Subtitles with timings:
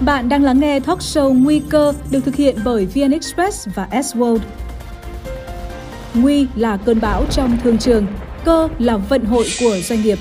[0.00, 3.88] Bạn đang lắng nghe talk show Nguy cơ được thực hiện bởi VN Express và
[3.90, 4.38] S-World.
[6.14, 8.06] Nguy là cơn bão trong thương trường,
[8.44, 10.18] cơ là vận hội của doanh nghiệp.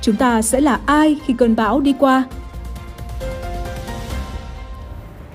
[0.00, 2.24] Chúng ta sẽ là ai khi cơn bão đi qua?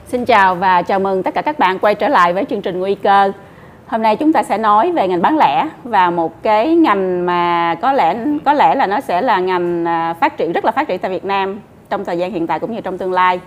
[0.08, 2.80] Xin chào và chào mừng tất cả các bạn quay trở lại với chương trình
[2.80, 3.32] Nguy cơ.
[3.88, 7.76] Hôm nay chúng ta sẽ nói về ngành bán lẻ và một cái ngành mà
[7.82, 8.16] có lẽ
[8.46, 11.12] có lẽ là nó sẽ là ngành à, phát triển rất là phát triển tại
[11.12, 11.60] Việt Nam
[11.94, 13.40] trong thời gian hiện tại cũng như trong tương lai.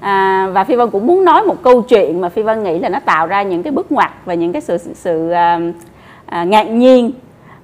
[0.00, 2.88] À, và Phi Vân cũng muốn nói một câu chuyện mà Phi Vân nghĩ là
[2.88, 5.60] nó tạo ra những cái bước ngoặt và những cái sự sự à,
[6.26, 7.12] à, ngạc nhiên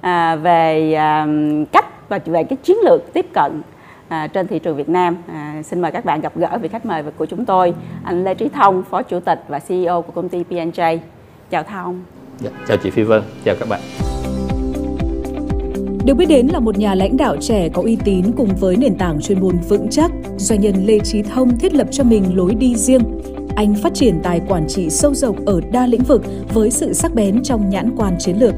[0.01, 1.27] à, về à,
[1.71, 3.61] cách và về cái chiến lược tiếp cận
[4.07, 5.17] à, trên thị trường Việt Nam.
[5.27, 7.73] À, xin mời các bạn gặp gỡ vị khách mời của chúng tôi,
[8.03, 10.97] anh Lê Trí Thông, Phó Chủ tịch và CEO của công ty PNJ.
[11.49, 12.01] Chào Thông.
[12.39, 13.79] Dạ, chào chị Phi Vân, chào các bạn.
[16.05, 18.95] Được biết đến là một nhà lãnh đạo trẻ có uy tín cùng với nền
[18.95, 22.55] tảng chuyên môn vững chắc, doanh nhân Lê Trí Thông thiết lập cho mình lối
[22.55, 23.01] đi riêng.
[23.55, 26.21] Anh phát triển tài quản trị sâu rộng ở đa lĩnh vực
[26.53, 28.53] với sự sắc bén trong nhãn quan chiến lược.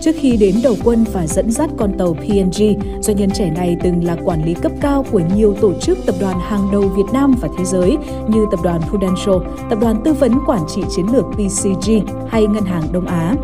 [0.00, 3.76] Trước khi đến đầu quân và dẫn dắt con tàu PNG, doanh nhân trẻ này
[3.82, 7.12] từng là quản lý cấp cao của nhiều tổ chức tập đoàn hàng đầu Việt
[7.12, 7.96] Nam và thế giới
[8.28, 11.90] như tập đoàn Prudential, tập đoàn tư vấn quản trị chiến lược PCG
[12.28, 13.34] hay Ngân hàng Đông Á.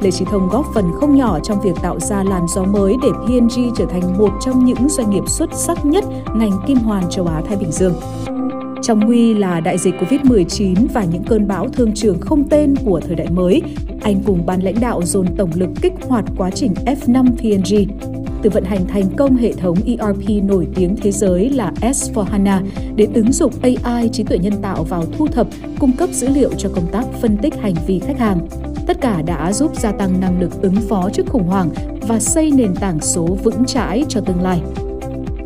[0.00, 3.08] Lê Trí Thông góp phần không nhỏ trong việc tạo ra làn gió mới để
[3.24, 7.26] P&G trở thành một trong những doanh nghiệp xuất sắc nhất ngành kim hoàn châu
[7.26, 7.94] Á Thái Bình Dương.
[8.82, 13.00] Trong nguy là đại dịch Covid-19 và những cơn bão thương trường không tên của
[13.00, 13.62] thời đại mới,
[14.02, 17.74] anh cùng ban lãnh đạo dồn tổng lực kích hoạt quá trình F5 P&G.
[18.42, 22.62] Từ vận hành thành công hệ thống ERP nổi tiếng thế giới là S4HANA
[22.96, 25.46] đến ứng dụng AI trí tuệ nhân tạo vào thu thập,
[25.78, 28.48] cung cấp dữ liệu cho công tác phân tích hành vi khách hàng.
[28.88, 31.70] Tất cả đã giúp gia tăng năng lực ứng phó trước khủng hoảng
[32.08, 34.60] và xây nền tảng số vững chãi cho tương lai.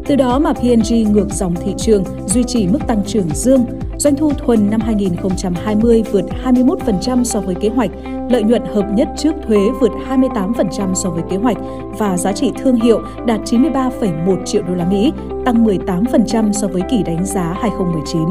[0.06, 3.64] Từ đó mà P&G ngược dòng thị trường, duy trì mức tăng trưởng dương.
[3.98, 7.90] Doanh thu thuần năm 2020 vượt 21% so với kế hoạch,
[8.30, 11.56] lợi nhuận hợp nhất trước thuế vượt 28% so với kế hoạch
[11.98, 15.12] và giá trị thương hiệu đạt 93,1 triệu đô la Mỹ,
[15.44, 18.22] tăng 18% so với kỳ đánh giá 2019.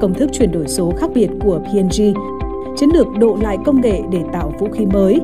[0.00, 2.02] Công thức chuyển đổi số khác biệt của P&G
[2.76, 5.20] chiến lược độ lại công nghệ để tạo vũ khí mới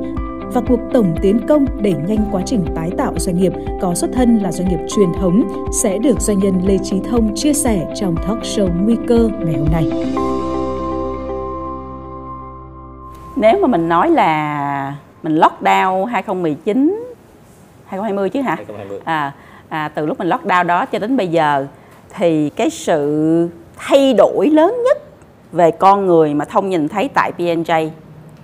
[0.53, 4.11] và cuộc tổng tiến công đẩy nhanh quá trình tái tạo doanh nghiệp có xuất
[4.13, 7.93] thân là doanh nghiệp truyền thống sẽ được doanh nhân Lê Trí Thông chia sẻ
[7.95, 9.91] trong talk show Nguy cơ ngày hôm nay.
[13.37, 17.05] Nếu mà mình nói là mình lockdown 2019
[17.87, 18.55] 2020 chứ hả?
[18.55, 19.01] 2020.
[19.05, 19.33] À,
[19.69, 21.67] à từ lúc mình lockdown đó cho đến bây giờ
[22.15, 25.02] thì cái sự thay đổi lớn nhất
[25.53, 27.91] về con người mà thông nhìn thấy tại PNJ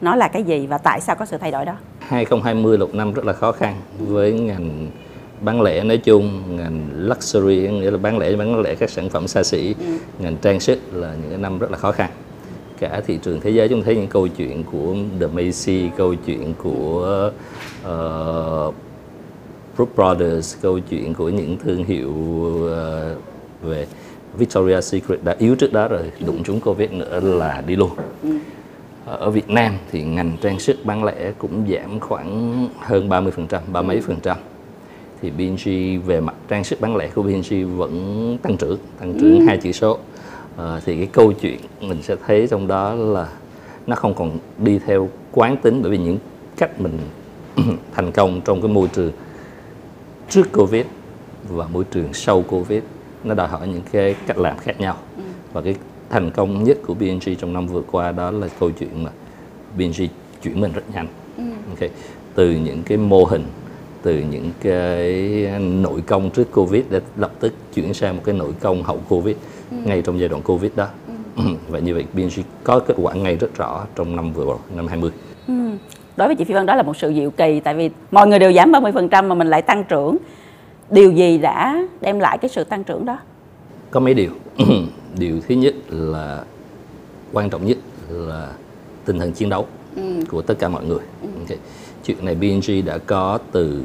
[0.00, 1.74] nó là cái gì và tại sao có sự thay đổi đó?
[2.00, 4.90] 2020 là một năm rất là khó khăn với ngành
[5.40, 9.28] bán lẻ nói chung, ngành luxury nghĩa là bán lẻ bán lẻ các sản phẩm
[9.28, 9.84] xa xỉ, ừ.
[10.18, 12.10] ngành trang sức là những cái năm rất là khó khăn.
[12.78, 16.54] Cả thị trường thế giới chúng thấy những câu chuyện của The Macy, câu chuyện
[16.62, 17.30] của
[17.80, 18.74] uh,
[19.76, 23.86] Brooke Brothers, câu chuyện của những thương hiệu uh, về
[24.38, 27.90] Victoria's Secret đã yếu trước đó rồi, đụng chúng Covid nữa là đi luôn.
[28.22, 28.30] Ừ
[29.08, 33.82] ở Việt Nam thì ngành trang sức bán lẻ cũng giảm khoảng hơn 30%, ba
[33.82, 34.36] mấy phần trăm.
[35.22, 39.38] Thì BNG về mặt trang sức bán lẻ của BNG vẫn tăng trưởng, tăng trưởng
[39.38, 39.44] ừ.
[39.46, 39.98] hai chỉ số.
[40.56, 43.28] À, thì cái câu chuyện mình sẽ thấy trong đó là
[43.86, 46.18] nó không còn đi theo quán tính bởi vì những
[46.56, 46.98] cách mình
[47.94, 49.12] thành công trong cái môi trường
[50.28, 50.86] trước Covid
[51.48, 52.82] và môi trường sau Covid
[53.24, 54.96] nó đòi hỏi những cái cách làm khác nhau.
[55.16, 55.22] Ừ.
[55.52, 55.74] Và cái
[56.10, 59.10] thành công nhất của BNG trong năm vừa qua đó là câu chuyện mà
[59.76, 60.06] BNG
[60.42, 61.06] chuyển mình rất nhanh.
[61.36, 61.44] Ừ.
[61.70, 61.90] Okay.
[62.34, 63.44] Từ những cái mô hình,
[64.02, 65.12] từ những cái
[65.60, 69.36] nội công trước Covid để lập tức chuyển sang một cái nội công hậu Covid
[69.70, 69.76] ừ.
[69.84, 70.86] ngay trong giai đoạn Covid đó.
[71.36, 71.42] Ừ.
[71.68, 74.86] Và như vậy BNG có kết quả ngay rất rõ trong năm vừa rồi, năm
[74.86, 75.10] 20.
[75.48, 75.54] Ừ.
[76.16, 78.38] Đối với chị Phi Vân đó là một sự diệu kỳ tại vì mọi người
[78.38, 80.16] đều giảm 30% mà mình lại tăng trưởng.
[80.90, 83.18] Điều gì đã đem lại cái sự tăng trưởng đó?
[83.90, 84.30] Có mấy điều.
[85.18, 86.44] điều thứ nhất là
[87.32, 87.78] quan trọng nhất
[88.08, 88.52] là
[89.04, 89.66] tinh thần chiến đấu
[89.96, 90.02] ừ.
[90.30, 91.28] của tất cả mọi người ừ.
[91.40, 91.58] okay.
[92.04, 93.82] chuyện này BNG đã có từ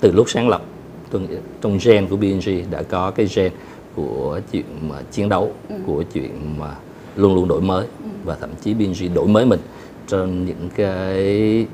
[0.00, 0.62] từ lúc sáng lập
[1.10, 3.52] tôi nghĩ trong gen của BNG đã có cái gen
[3.96, 5.74] của chuyện mà chiến đấu ừ.
[5.86, 6.74] của chuyện mà
[7.16, 8.08] luôn luôn đổi mới ừ.
[8.24, 9.60] và thậm chí BNG đổi mới mình
[10.06, 11.66] trong những cái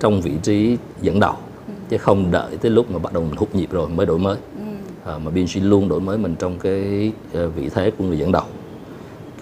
[0.00, 1.34] trong vị trí dẫn đầu.
[1.88, 4.36] Chứ không đợi tới lúc mà bắt đầu mình hút nhịp rồi mới đổi mới.
[4.56, 5.10] Ừ.
[5.12, 7.12] À, mà BNG luôn đổi mới mình trong cái
[7.44, 8.44] uh, vị thế của người dẫn đầu.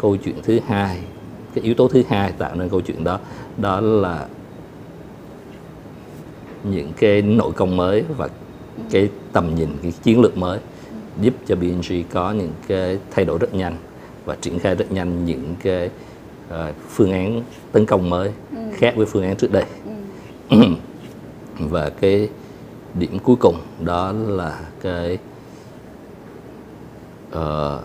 [0.00, 1.00] Câu chuyện thứ hai
[1.54, 3.18] cái yếu tố thứ hai tạo nên câu chuyện đó
[3.56, 4.26] đó là
[6.64, 8.28] những cái nội công mới và
[8.90, 10.58] cái tầm nhìn cái chiến lược mới
[11.20, 13.76] giúp cho BNG có những cái thay đổi rất nhanh
[14.24, 15.90] và triển khai rất nhanh những cái
[16.48, 17.42] uh, phương án
[17.72, 18.58] tấn công mới ừ.
[18.74, 19.64] khác với phương án trước đây.
[20.50, 20.56] Ừ.
[21.58, 22.28] và cái
[22.94, 25.18] điểm cuối cùng đó là cái
[27.36, 27.84] uh,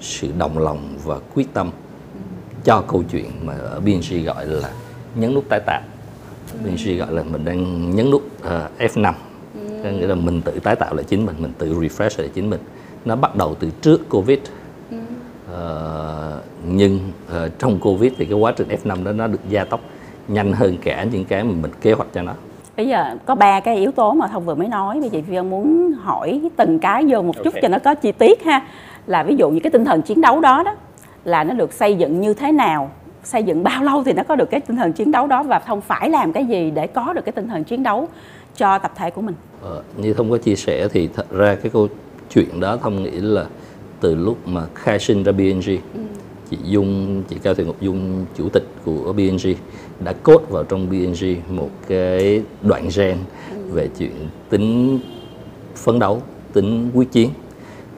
[0.00, 1.70] sự đồng lòng và quyết tâm
[2.64, 4.72] cho câu chuyện mà ở BNG gọi là
[5.14, 5.82] nhấn nút tái tạo.
[6.64, 9.12] BNG gọi là mình đang nhấn nút uh, F5
[9.84, 12.50] có nghĩa là mình tự tái tạo lại chính mình mình tự refresh lại chính
[12.50, 12.60] mình.
[13.04, 14.38] Nó bắt đầu từ trước Covid.
[15.52, 19.80] Uh, nhưng uh, trong Covid thì cái quá trình F5 đó nó được gia tốc
[20.28, 22.34] nhanh hơn cả những cái mà mình kế hoạch cho nó
[22.76, 25.00] bây giờ có ba cái yếu tố mà thông vừa mới nói.
[25.00, 27.44] Bây giờ Vân muốn hỏi từng cái vô một okay.
[27.44, 28.66] chút cho nó có chi tiết ha.
[29.06, 30.74] Là ví dụ như cái tinh thần chiến đấu đó đó
[31.24, 32.90] là nó được xây dựng như thế nào?
[33.24, 35.42] Xây dựng bao lâu thì nó có được cái tinh thần chiến đấu đó?
[35.42, 38.08] Và thông phải làm cái gì để có được cái tinh thần chiến đấu
[38.56, 39.34] cho tập thể của mình?
[39.62, 41.88] Ờ, như thông có chia sẻ thì thật ra cái câu
[42.34, 43.44] chuyện đó thông nghĩ là
[44.00, 46.00] từ lúc mà khai sinh ra BNG ừ
[46.50, 49.54] chị Dung, chị Cao Thị Ngọc Dung, chủ tịch của BNG
[50.04, 53.16] đã cốt vào trong BNG một cái đoạn gen
[53.72, 54.12] về chuyện
[54.50, 54.98] tính
[55.74, 57.30] phấn đấu, tính quyết chiến.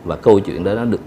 [0.05, 1.01] Và câu chuyện đó nó được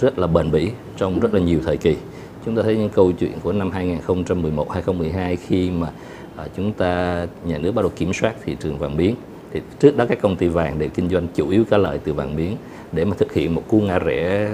[0.00, 1.96] rất là bền bỉ trong rất là nhiều thời kỳ.
[2.44, 5.90] Chúng ta thấy những câu chuyện của năm 2011 2012 khi mà
[6.36, 9.14] à, chúng ta, nhà nước bắt đầu kiểm soát thị trường vàng miếng.
[9.52, 12.12] Thì trước đó các công ty vàng đều kinh doanh chủ yếu cả lợi từ
[12.12, 12.56] vàng miếng
[12.92, 14.50] để mà thực hiện một cú ngã rẽ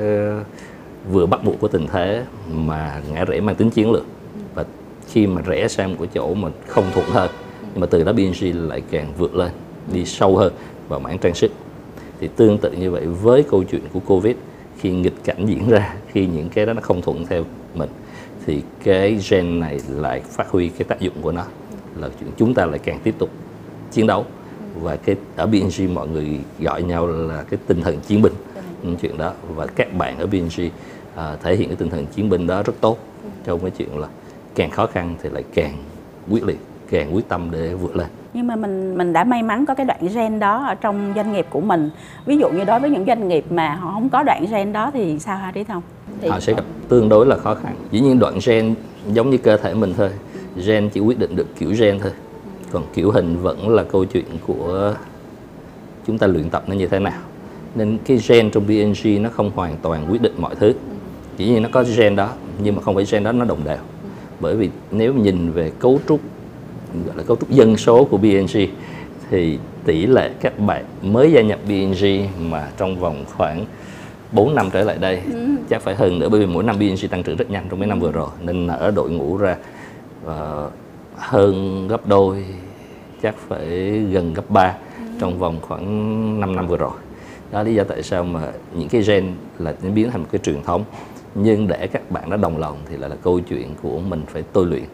[1.13, 4.05] vừa bắt buộc của tình thế mà ngã rẽ mang tính chiến lược.
[4.55, 4.65] Và
[5.09, 7.31] khi mà rẽ sang một cái chỗ mà không thuận hơn
[7.75, 9.51] nhưng mà từ đó BNG lại càng vượt lên
[9.93, 10.53] đi sâu hơn
[10.89, 11.51] vào mảng trang sức
[12.21, 14.37] thì tương tự như vậy với câu chuyện của Covid
[14.79, 17.89] khi nghịch cảnh diễn ra khi những cái đó nó không thuận theo mình
[18.47, 21.45] thì cái gen này lại phát huy cái tác dụng của nó
[21.97, 23.31] là chuyện chúng ta lại càng tiếp tục
[23.93, 24.25] chiến đấu.
[24.83, 28.33] Và cái ở BNG mọi người gọi nhau là cái tinh thần chiến binh
[28.83, 29.33] những chuyện đó.
[29.55, 30.69] Và các bạn ở BNG
[31.15, 32.99] à, thể hiện cái tinh thần chiến binh đó rất tốt.
[33.45, 34.09] Trong cái chuyện là
[34.55, 35.73] càng khó khăn thì lại càng
[36.31, 36.59] quyết liệt
[36.91, 38.07] càng quyết tâm để vượt lên.
[38.35, 41.33] Nhưng mà mình mình đã may mắn có cái đoạn gen đó ở trong doanh
[41.33, 41.91] nghiệp của mình.
[42.27, 44.91] Ví dụ như đối với những doanh nghiệp mà họ không có đoạn gen đó
[44.95, 45.83] thì sao ha Trí Thông
[46.21, 46.29] thì...
[46.29, 47.75] họ sẽ gặp tương đối là khó khăn.
[47.91, 48.75] Dĩ nhiên đoạn gen
[49.13, 50.11] giống như cơ thể mình thôi.
[50.67, 52.13] Gen chỉ quyết định được kiểu gen thôi.
[52.71, 54.95] Còn kiểu hình vẫn là câu chuyện của
[56.07, 57.21] chúng ta luyện tập nó như thế nào.
[57.75, 60.73] Nên cái gen trong BNG nó không hoàn toàn quyết định mọi thứ
[61.37, 62.33] chỉ nhiên nó có gen đó
[62.63, 63.77] nhưng mà không phải gen đó nó đồng đều
[64.41, 66.21] bởi vì nếu nhìn về cấu trúc
[67.07, 68.59] gọi là cấu trúc dân số của BNG
[69.31, 72.05] thì tỷ lệ các bạn mới gia nhập BNG
[72.51, 73.67] mà trong vòng khoảng
[74.33, 75.47] 4 năm trở lại đây ừ.
[75.69, 77.89] chắc phải hơn nữa bởi vì mỗi năm BNG tăng trưởng rất nhanh trong mấy
[77.89, 79.57] năm vừa rồi nên là ở đội ngũ ra
[80.27, 80.33] uh,
[81.17, 82.45] hơn gấp đôi
[83.23, 83.67] chắc phải
[84.13, 85.05] gần gấp 3 ừ.
[85.21, 86.93] trong vòng khoảng 5 năm vừa rồi
[87.53, 90.63] đó lý do tại sao mà những cái gen là biến thành một cái truyền
[90.63, 90.85] thống
[91.35, 94.43] nhưng để các bạn nó đồng lòng thì là, là câu chuyện của mình phải
[94.53, 94.85] tôi luyện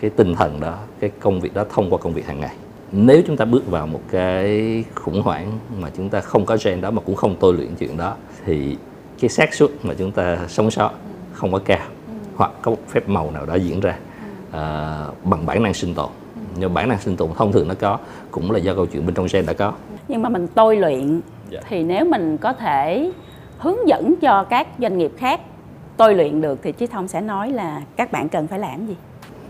[0.00, 2.54] cái tinh thần đó cái công việc đó thông qua công việc hàng ngày
[2.92, 6.80] nếu chúng ta bước vào một cái khủng hoảng mà chúng ta không có gen
[6.80, 8.76] đó mà cũng không tôi luyện chuyện đó thì
[9.20, 10.90] cái xác suất mà chúng ta sống sót
[11.32, 11.86] không có cao
[12.36, 13.98] hoặc có một phép màu nào đó diễn ra
[14.48, 16.08] uh, bằng bản năng sinh tồn
[16.58, 17.98] nhưng bản năng sinh tồn thông thường nó có
[18.30, 19.72] cũng là do câu chuyện bên trong gen đã có
[20.08, 21.20] nhưng mà mình tôi luyện.
[21.50, 21.60] Dạ.
[21.68, 23.12] thì nếu mình có thể
[23.58, 25.40] hướng dẫn cho các doanh nghiệp khác
[26.00, 28.94] tôi luyện được thì Chí Thông sẽ nói là các bạn cần phải làm gì?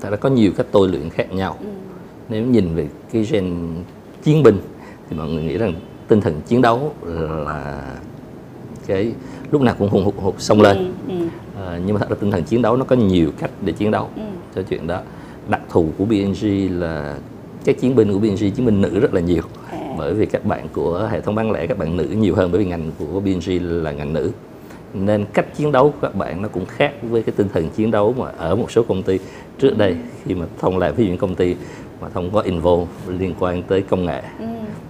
[0.01, 1.57] Thật ra có nhiều cách tôi luyện khác nhau.
[1.61, 1.67] Ừ.
[2.29, 3.69] Nếu nhìn về cái gen
[4.23, 4.59] chiến binh
[5.11, 5.75] thì mọi người nghĩ rằng
[6.09, 6.95] tinh thần chiến đấu
[7.47, 7.83] là
[8.87, 9.13] cái
[9.51, 10.77] lúc nào cũng hùng hục hục xông lên.
[11.09, 11.15] Ừ.
[11.15, 11.27] Ừ.
[11.67, 13.91] À, nhưng mà thật ra tinh thần chiến đấu nó có nhiều cách để chiến
[13.91, 14.23] đấu ừ.
[14.55, 15.01] cho chuyện đó.
[15.49, 17.17] Đặc thù của BNG là
[17.65, 19.43] các chiến binh của BNG chiến binh nữ rất là nhiều.
[19.71, 19.95] À.
[19.99, 22.65] Bởi vì các bạn của hệ thống bán lẻ các bạn nữ nhiều hơn bởi
[22.65, 24.31] vì ngành của BNG là ngành nữ
[24.95, 27.91] nên cách chiến đấu của các bạn nó cũng khác với cái tinh thần chiến
[27.91, 29.19] đấu mà ở một số công ty
[29.59, 31.57] trước đây khi mà thông làm ví dụ công ty
[32.01, 34.47] mà thông có involve liên quan tới công nghệ ừ.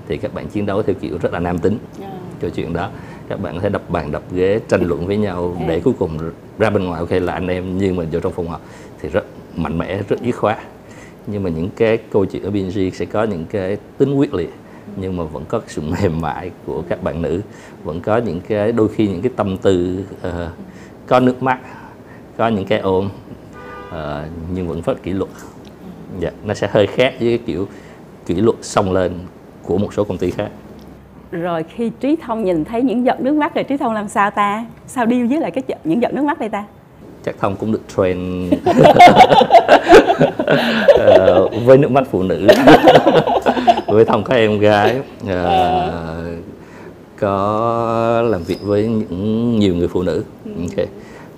[0.08, 2.12] thì các bạn chiến đấu theo kiểu rất là nam tính yeah.
[2.12, 2.18] Dạ.
[2.42, 2.88] cho chuyện đó
[3.28, 5.68] các bạn có thể đập bàn đập ghế tranh luận với nhau yeah.
[5.68, 6.18] để cuối cùng
[6.58, 8.60] ra bên ngoài ok là anh em nhưng mà vô trong phòng họp
[9.00, 9.24] thì rất
[9.56, 10.58] mạnh mẽ rất dứt khoát
[11.26, 14.50] nhưng mà những cái câu chuyện ở BNG sẽ có những cái tính quyết liệt
[14.96, 17.40] nhưng mà vẫn có sự mềm mại của các bạn nữ.
[17.84, 20.32] Vẫn có những cái đôi khi những cái tâm tư uh,
[21.06, 21.58] có nước mắt
[22.36, 23.08] có những cái ôm
[23.88, 23.94] uh,
[24.54, 25.30] nhưng vẫn rất kỷ luật.
[26.18, 27.68] Dạ, nó sẽ hơi khác với cái kiểu
[28.26, 29.12] kỷ luật xông lên
[29.62, 30.48] của một số công ty khác.
[31.30, 34.30] Rồi khi trí thông nhìn thấy những giọt nước mắt rồi trí thông làm sao
[34.30, 34.64] ta?
[34.86, 36.64] Sao đi với lại cái những giọt nước mắt đây ta?
[37.24, 38.50] Chắc thông cũng được train.
[41.00, 42.46] Uh, với nước mắt phụ nữ
[43.90, 45.00] với thông có em gái.
[45.24, 45.30] Uh,
[47.20, 50.24] có làm việc với những nhiều người phụ nữ.
[50.44, 50.86] Ok.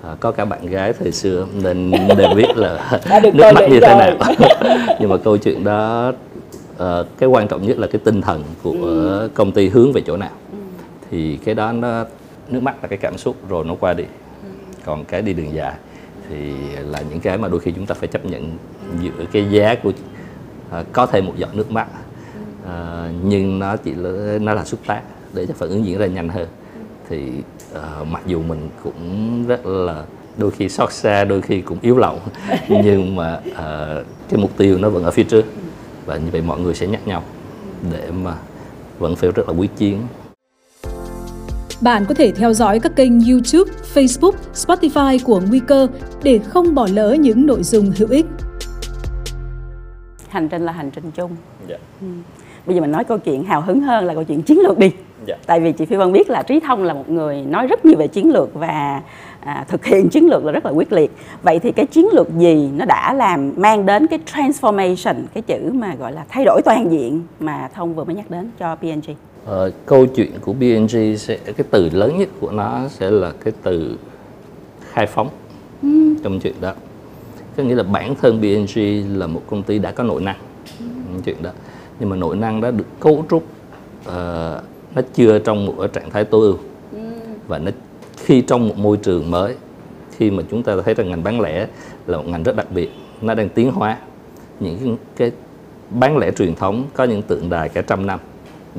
[0.02, 3.94] À, có cả bạn gái thời xưa nên đều biết là nước mắt như thế
[3.94, 4.16] nào.
[5.00, 6.12] Nhưng mà câu chuyện đó
[6.72, 9.30] uh, cái quan trọng nhất là cái tinh thần của ừ.
[9.34, 10.30] công ty hướng về chỗ nào.
[10.52, 10.58] Ừ.
[11.10, 12.04] thì cái đó nó
[12.48, 14.04] nước mắt là cái cảm xúc rồi nó qua đi.
[14.42, 14.48] Ừ.
[14.84, 15.74] còn cái đi đường dài
[16.28, 16.52] thì
[16.84, 18.56] là những cái mà đôi khi chúng ta phải chấp nhận
[19.00, 21.86] giữa cái giá của uh, có thể một giọt nước mắt
[22.64, 25.02] uh, nhưng nó chỉ là nó là xúc tác
[25.32, 26.48] để cho phản ứng diễn ra nhanh hơn
[27.08, 27.30] thì
[27.72, 30.04] uh, mặc dù mình cũng rất là
[30.38, 32.20] đôi khi xót xa đôi khi cũng yếu lòng
[32.68, 35.44] nhưng mà uh, cái mục tiêu nó vẫn ở phía trước
[36.06, 37.22] và như vậy mọi người sẽ nhắc nhau
[37.92, 38.34] để mà
[38.98, 40.06] vẫn phải rất là quyết chiến
[41.82, 45.86] bạn có thể theo dõi các kênh YouTube, Facebook, Spotify của Nguy cơ
[46.22, 48.26] để không bỏ lỡ những nội dung hữu ích.
[50.28, 51.36] Hành trình là hành trình chung.
[51.68, 51.80] Yeah.
[52.00, 52.06] Dạ.
[52.06, 52.06] Ừ.
[52.66, 54.86] Bây giờ mình nói câu chuyện hào hứng hơn là câu chuyện chiến lược đi.
[54.86, 55.00] Yeah.
[55.26, 55.36] Dạ.
[55.46, 57.98] Tại vì chị Phi Vân biết là Trí Thông là một người nói rất nhiều
[57.98, 59.02] về chiến lược và
[59.40, 61.10] à, thực hiện chiến lược là rất là quyết liệt.
[61.42, 65.70] Vậy thì cái chiến lược gì nó đã làm mang đến cái transformation, cái chữ
[65.72, 69.14] mà gọi là thay đổi toàn diện mà Thông vừa mới nhắc đến cho PNG?
[69.46, 73.52] Ờ, câu chuyện của BNG sẽ cái từ lớn nhất của nó sẽ là cái
[73.62, 73.98] từ
[74.92, 75.28] khai phóng
[75.82, 76.14] ừ.
[76.24, 76.72] trong chuyện đó
[77.56, 78.80] có nghĩa là bản thân BNG
[79.18, 80.36] là một công ty đã có nội năng
[80.78, 80.86] ừ.
[81.24, 81.50] chuyện đó
[82.00, 83.42] nhưng mà nội năng đã được cấu trúc
[84.06, 84.62] uh,
[84.94, 86.56] nó chưa trong một trạng thái tối ưu.
[86.92, 86.98] Ừ.
[87.48, 87.70] và nó
[88.16, 89.56] khi trong một môi trường mới
[90.16, 91.66] khi mà chúng ta thấy rằng ngành bán lẻ
[92.06, 93.98] là một ngành rất đặc biệt nó đang tiến hóa.
[94.60, 95.30] Những cái, cái
[95.90, 98.20] bán lẻ truyền thống có những tượng đài cả trăm năm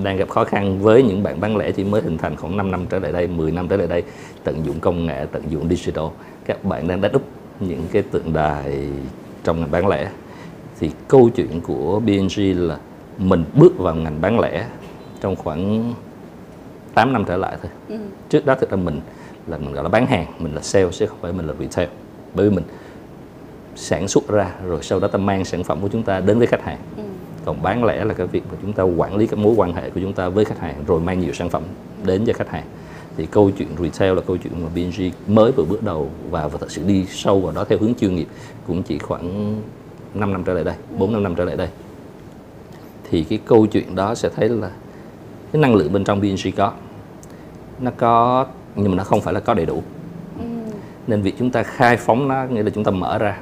[0.03, 2.71] đang gặp khó khăn với những bạn bán lẻ chỉ mới hình thành khoảng 5
[2.71, 4.03] năm trở lại đây, 10 năm trở lại đây
[4.43, 6.05] tận dụng công nghệ, tận dụng digital.
[6.45, 7.23] Các bạn đang đánh úp
[7.59, 8.87] những cái tượng đài
[9.43, 10.09] trong ngành bán lẻ.
[10.79, 12.77] Thì câu chuyện của BNG là
[13.17, 14.67] mình bước vào ngành bán lẻ
[15.21, 15.93] trong khoảng
[16.93, 17.71] 8 năm trở lại thôi.
[17.89, 17.95] Ừ.
[18.29, 19.01] Trước đó thực ra mình
[19.47, 21.89] là mình gọi là bán hàng, mình là sale chứ không phải mình là retail.
[22.33, 22.65] Bởi vì mình
[23.75, 26.47] sản xuất ra rồi sau đó ta mang sản phẩm của chúng ta đến với
[26.47, 26.77] khách hàng.
[26.97, 27.03] Ừ
[27.45, 29.89] còn bán lẻ là cái việc mà chúng ta quản lý các mối quan hệ
[29.89, 31.63] của chúng ta với khách hàng rồi mang nhiều sản phẩm
[32.05, 32.63] đến cho khách hàng
[33.17, 36.57] thì câu chuyện retail là câu chuyện mà BNG mới vừa bước đầu vào và
[36.57, 38.27] thật sự đi sâu vào đó theo hướng chuyên nghiệp
[38.67, 39.55] cũng chỉ khoảng
[40.13, 41.67] 5 năm trở lại đây 4 năm năm trở lại đây
[43.09, 44.71] thì cái câu chuyện đó sẽ thấy là
[45.51, 46.71] cái năng lượng bên trong BNG có.
[47.79, 48.45] Nó có
[48.75, 49.83] nhưng mà nó không phải là có đầy đủ.
[50.39, 50.45] Ừ.
[51.07, 53.39] nên việc chúng ta khai phóng nó nghĩa là chúng ta mở ra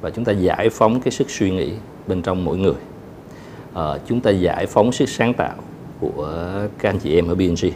[0.00, 1.72] và chúng ta giải phóng cái sức suy nghĩ
[2.06, 2.74] bên trong mỗi người.
[3.72, 5.54] Uh, chúng ta giải phóng sức sáng tạo
[6.00, 7.70] của các anh chị em ở BNG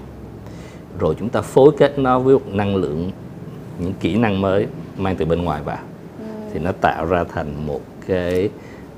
[0.99, 3.11] rồi chúng ta phối kết nó với một năng lượng
[3.79, 5.79] những kỹ năng mới mang từ bên ngoài vào.
[6.19, 6.25] Ừ.
[6.53, 8.51] thì nó tạo ra thành một cái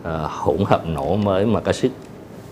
[0.06, 1.92] uh, hỗn hợp nổ mới mà có sức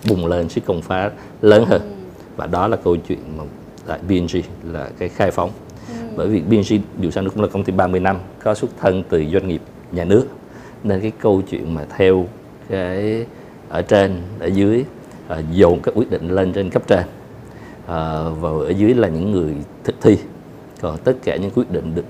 [0.08, 1.10] bùng lên sức công phá
[1.42, 1.82] lớn hơn.
[1.82, 1.88] Ừ.
[2.36, 3.44] và đó là câu chuyện mà
[3.86, 4.40] tại BNG
[4.72, 5.50] là cái khai phóng.
[5.88, 5.94] Ừ.
[6.16, 9.02] bởi vì BNG dù sao nó cũng là công ty 30 năm có xuất thân
[9.08, 9.60] từ doanh nghiệp
[9.92, 10.26] nhà nước.
[10.84, 12.26] Nên cái câu chuyện mà theo
[12.68, 13.26] cái
[13.68, 14.84] ở trên ở dưới
[15.28, 17.04] à, dồn các quyết định lên trên cấp trên
[17.86, 20.18] à, và ở dưới là những người thực thi.
[20.80, 22.04] Còn tất cả những quyết định được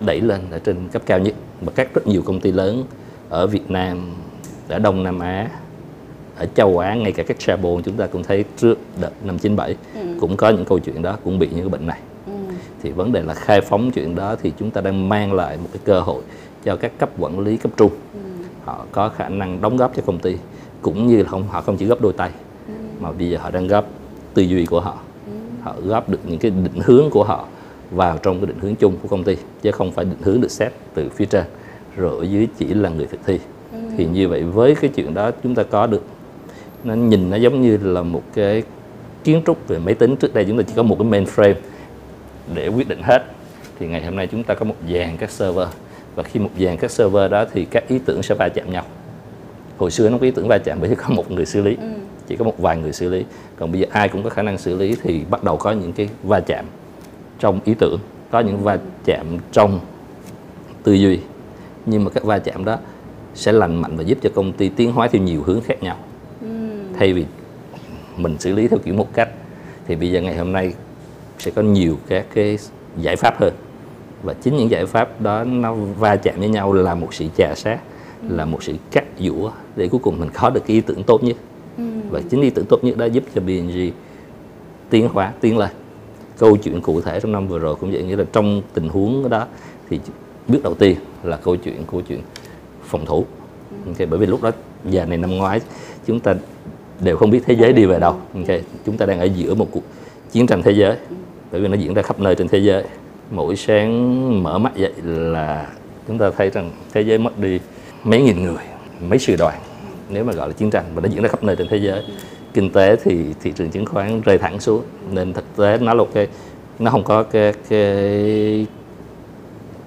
[0.00, 1.34] đẩy lên ở trên cấp cao nhất.
[1.60, 2.84] Và các rất nhiều công ty lớn
[3.28, 4.14] ở Việt Nam
[4.70, 5.48] ở Đông Nam Á
[6.36, 9.76] ở châu Á ngay cả các chaebol chúng ta cũng thấy trước đợt năm 97
[9.94, 10.00] ừ.
[10.20, 12.32] cũng có những câu chuyện đó cũng bị những cái bệnh này ừ.
[12.82, 15.68] thì vấn đề là khai phóng chuyện đó thì chúng ta đang mang lại một
[15.72, 16.22] cái cơ hội
[16.64, 18.20] cho các cấp quản lý cấp trung ừ.
[18.64, 20.36] họ có khả năng đóng góp cho công ty
[20.82, 22.30] cũng như là không họ không chỉ góp đôi tay
[22.66, 22.72] ừ.
[23.00, 23.86] mà bây giờ họ đang góp
[24.34, 25.32] tư duy của họ ừ.
[25.62, 27.46] họ góp được những cái định hướng của họ
[27.90, 30.50] vào trong cái định hướng chung của công ty chứ không phải định hướng được
[30.50, 31.44] xét từ phía trên
[31.96, 33.38] rồi ở dưới chỉ là người thực thi.
[34.00, 36.02] Thì như vậy với cái chuyện đó chúng ta có được.
[36.84, 38.62] Nó nhìn nó giống như là một cái
[39.24, 40.16] kiến trúc về máy tính.
[40.16, 41.54] Trước đây chúng ta chỉ có một cái mainframe
[42.54, 43.22] để quyết định hết.
[43.78, 45.68] Thì ngày hôm nay chúng ta có một dàn các server.
[46.14, 48.84] Và khi một dàn các server đó thì các ý tưởng sẽ va chạm nhau.
[49.78, 51.76] Hồi xưa nó có ý tưởng va chạm bởi vì có một người xử lý.
[51.76, 51.88] Ừ.
[52.26, 53.24] chỉ có một vài người xử lý.
[53.56, 55.92] Còn bây giờ ai cũng có khả năng xử lý thì bắt đầu có những
[55.92, 56.64] cái va chạm
[57.38, 58.00] trong ý tưởng.
[58.30, 59.80] Có những va chạm trong
[60.82, 61.18] tư duy.
[61.86, 62.78] Nhưng mà các va chạm đó
[63.34, 65.96] sẽ lành mạnh và giúp cho công ty tiến hóa theo nhiều hướng khác nhau.
[66.40, 66.46] Ừ.
[66.98, 67.24] thay vì
[68.16, 69.28] mình xử lý theo kiểu một cách
[69.86, 70.74] thì bây giờ ngày hôm nay
[71.38, 72.58] sẽ có nhiều các cái
[72.96, 73.54] giải pháp hơn.
[74.22, 77.54] Và chính những giải pháp đó nó va chạm với nhau là một sự trà
[77.54, 77.78] sát
[78.28, 81.24] là một sự cắt dũa để cuối cùng mình có được cái ý tưởng tốt
[81.24, 81.36] nhất.
[81.76, 81.84] Ừ.
[82.10, 83.90] và chính ý tưởng tốt nhất đó giúp cho BNG
[84.90, 85.70] tiến hóa tiến lên.
[86.38, 89.28] Câu chuyện cụ thể trong năm vừa rồi cũng vậy nghĩa là trong tình huống
[89.28, 89.46] đó
[89.90, 90.00] thì
[90.48, 92.20] bước đầu tiên là câu chuyện câu chuyện
[92.90, 93.24] phòng thủ.
[93.86, 94.50] Okay, bởi vì lúc đó
[94.84, 95.60] giờ này năm ngoái
[96.06, 96.34] chúng ta
[97.00, 98.16] đều không biết thế giới đi về đâu.
[98.34, 99.82] Okay, chúng ta đang ở giữa một cuộc
[100.32, 100.96] chiến tranh thế giới.
[101.52, 102.84] Bởi vì nó diễn ra khắp nơi trên thế giới.
[103.30, 105.66] Mỗi sáng mở mắt dậy là
[106.08, 107.60] chúng ta thấy rằng thế giới mất đi
[108.04, 108.64] mấy nghìn người
[109.08, 109.58] mấy sư đoàn
[110.08, 112.02] nếu mà gọi là chiến tranh và nó diễn ra khắp nơi trên thế giới.
[112.54, 116.04] Kinh tế thì thị trường chứng khoán rơi thẳng xuống nên thực tế nó là
[116.14, 116.28] cái
[116.78, 118.66] nó không có cái cái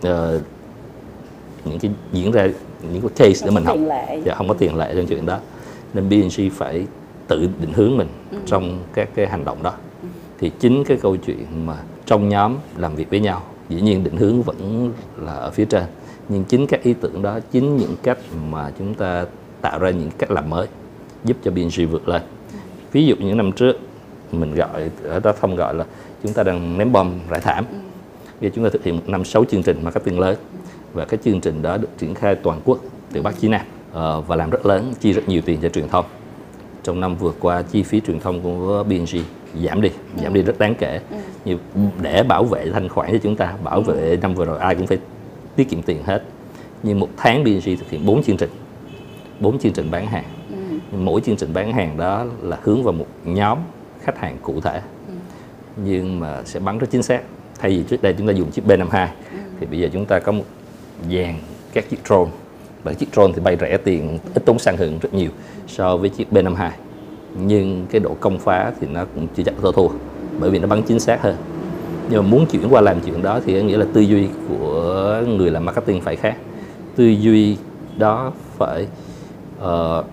[0.07, 0.41] uh,
[1.65, 2.48] những cái diễn ra
[2.93, 3.77] những cái case để mình học.
[4.25, 5.39] dạ, không có tiền lệ trong chuyện đó.
[5.93, 6.85] Nên BNG phải
[7.27, 8.37] tự định hướng mình ừ.
[8.45, 9.73] trong các cái hành động đó.
[10.01, 10.07] Ừ.
[10.39, 11.75] thì chính cái câu chuyện mà
[12.05, 15.83] trong nhóm làm việc với nhau dĩ nhiên định hướng vẫn là ở phía trên.
[16.29, 18.17] Nhưng chính các ý tưởng đó chính những cách
[18.49, 19.25] mà chúng ta
[19.61, 20.67] tạo ra những cách làm mới
[21.23, 22.21] giúp cho BNG vượt lên.
[22.91, 23.77] Ví dụ những năm trước
[24.31, 25.85] mình gọi ở đó không gọi là
[26.23, 27.65] chúng ta đang ném bom rải thảm.
[28.41, 30.37] Bây giờ chúng ta thực hiện một năm sáu chương trình marketing lớn
[30.93, 32.79] và cái chương trình đó được triển khai toàn quốc
[33.12, 35.89] từ bắc chí nam uh, và làm rất lớn chi rất nhiều tiền cho truyền
[35.89, 36.05] thông.
[36.83, 39.19] Trong năm vừa qua chi phí truyền thông của BNG
[39.63, 39.89] giảm đi
[40.23, 41.00] giảm đi rất đáng kể.
[41.45, 41.57] Như
[42.01, 44.88] để bảo vệ thanh khoản cho chúng ta bảo vệ năm vừa rồi ai cũng
[44.88, 44.97] phải
[45.55, 46.23] tiết kiệm tiền hết.
[46.83, 48.50] Nhưng một tháng BNG thực hiện 4 chương trình
[49.39, 50.23] 4 chương trình bán hàng.
[50.91, 53.57] Mỗi chương trình bán hàng đó là hướng vào một nhóm
[54.01, 54.81] khách hàng cụ thể.
[55.85, 57.21] Nhưng mà sẽ bắn rất chính xác.
[57.59, 59.07] Thay vì trước đây chúng ta dùng chiếc B52
[59.59, 60.43] thì bây giờ chúng ta có một
[61.12, 61.36] dàn
[61.74, 62.31] các chiếc drone.
[62.83, 65.29] Và chiếc drone thì bay rẻ tiền ít tốn xăng hưởng rất nhiều
[65.67, 66.69] so với chiếc B52
[67.39, 69.88] nhưng cái độ công phá thì nó cũng chưa chắc thua thua
[70.39, 71.36] bởi vì nó bắn chính xác hơn.
[72.10, 75.51] Nhưng mà muốn chuyển qua làm chuyện đó thì nghĩa là tư duy của người
[75.51, 76.38] làm marketing phải khác.
[76.95, 77.57] Tư duy
[77.98, 78.88] đó phải
[79.63, 80.05] uh,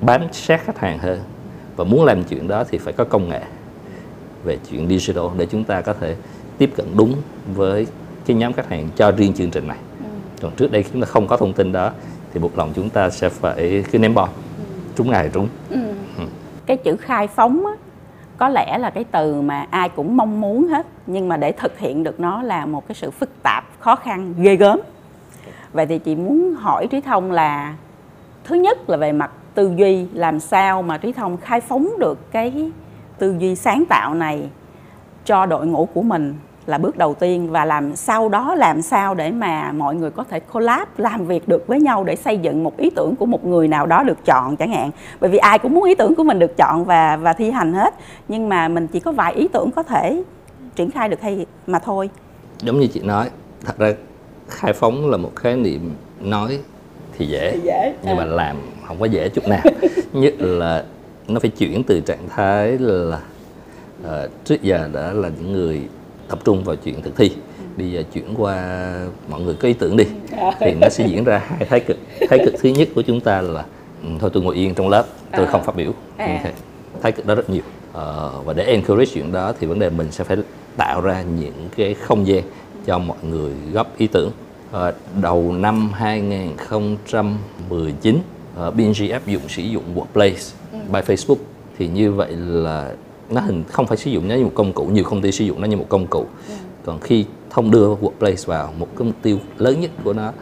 [0.00, 1.20] bám sát khách hàng hơn.
[1.76, 3.40] Và muốn làm chuyện đó thì phải có công nghệ
[4.44, 6.16] về chuyện digital để chúng ta có thể
[6.58, 7.14] tiếp cận đúng
[7.54, 7.86] với
[8.26, 9.78] cái nhóm khách hàng cho riêng chương trình này
[10.40, 11.90] còn trước đây chúng ta không có thông tin đó
[12.32, 14.28] thì buộc lòng chúng ta sẽ phải cứ ném bom
[14.96, 15.78] trúng ngày trúng ừ.
[16.18, 16.24] Ừ.
[16.66, 17.72] cái chữ khai phóng á,
[18.36, 21.78] có lẽ là cái từ mà ai cũng mong muốn hết nhưng mà để thực
[21.78, 24.80] hiện được nó là một cái sự phức tạp khó khăn ghê gớm
[25.72, 27.74] vậy thì chị muốn hỏi trí thông là
[28.44, 32.32] thứ nhất là về mặt tư duy làm sao mà trí thông khai phóng được
[32.32, 32.70] cái
[33.18, 34.48] tư duy sáng tạo này
[35.24, 36.34] cho đội ngũ của mình
[36.66, 40.24] là bước đầu tiên và làm sau đó làm sao để mà mọi người có
[40.24, 43.44] thể collab làm việc được với nhau để xây dựng một ý tưởng của một
[43.44, 46.24] người nào đó được chọn chẳng hạn bởi vì ai cũng muốn ý tưởng của
[46.24, 47.94] mình được chọn và và thi hành hết
[48.28, 50.22] nhưng mà mình chỉ có vài ý tưởng có thể
[50.74, 52.10] triển khai được hay mà thôi
[52.60, 53.30] giống như chị nói
[53.64, 53.92] thật ra
[54.48, 56.58] khai phóng là một khái niệm nói
[57.18, 57.94] thì dễ, thì dễ.
[58.02, 58.18] nhưng à.
[58.18, 59.62] mà làm không có dễ chút nào
[60.12, 60.84] nhất là
[61.28, 63.20] nó phải chuyển từ trạng thái là
[64.02, 65.88] uh, trước giờ đã là những người
[66.28, 67.30] tập trung vào chuyện thực thi.
[67.76, 68.92] Bây giờ chuyển qua
[69.28, 70.04] mọi người có ý tưởng đi.
[70.60, 71.96] Thì nó sẽ diễn ra hai thái cực.
[72.28, 73.64] Thái cực thứ nhất của chúng ta là
[74.02, 75.92] ừ, thôi tôi ngồi yên trong lớp tôi không phát biểu.
[76.16, 76.52] À.
[77.02, 77.62] thái cực đó rất nhiều.
[77.90, 77.96] Uh,
[78.44, 80.36] và để encourage chuyện đó thì vấn đề mình sẽ phải
[80.76, 82.42] tạo ra những cái không gian
[82.86, 84.30] cho mọi người góp ý tưởng.
[84.70, 84.76] Uh,
[85.22, 88.20] đầu năm 2019 uh,
[88.74, 90.78] BNG áp dụng sử dụng Workplace ừ.
[90.92, 91.36] by Facebook.
[91.78, 92.92] Thì như vậy là
[93.30, 95.44] nó hình, không phải sử dụng nó như một công cụ, nhiều công ty sử
[95.44, 96.26] dụng nó như một công cụ
[96.86, 100.32] còn khi thông đưa Workplace vào một cái mục tiêu lớn nhất của nó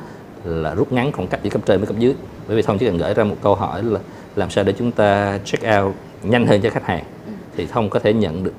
[0.45, 2.15] là rút ngắn khoảng cách giữa cấp trên với cấp dưới
[2.49, 4.01] bởi vì thông chỉ cần gửi ra một câu hỏi là
[4.37, 7.05] làm sao để chúng ta check out nhanh hơn cho khách hàng
[7.57, 8.53] thì thông có thể nhận được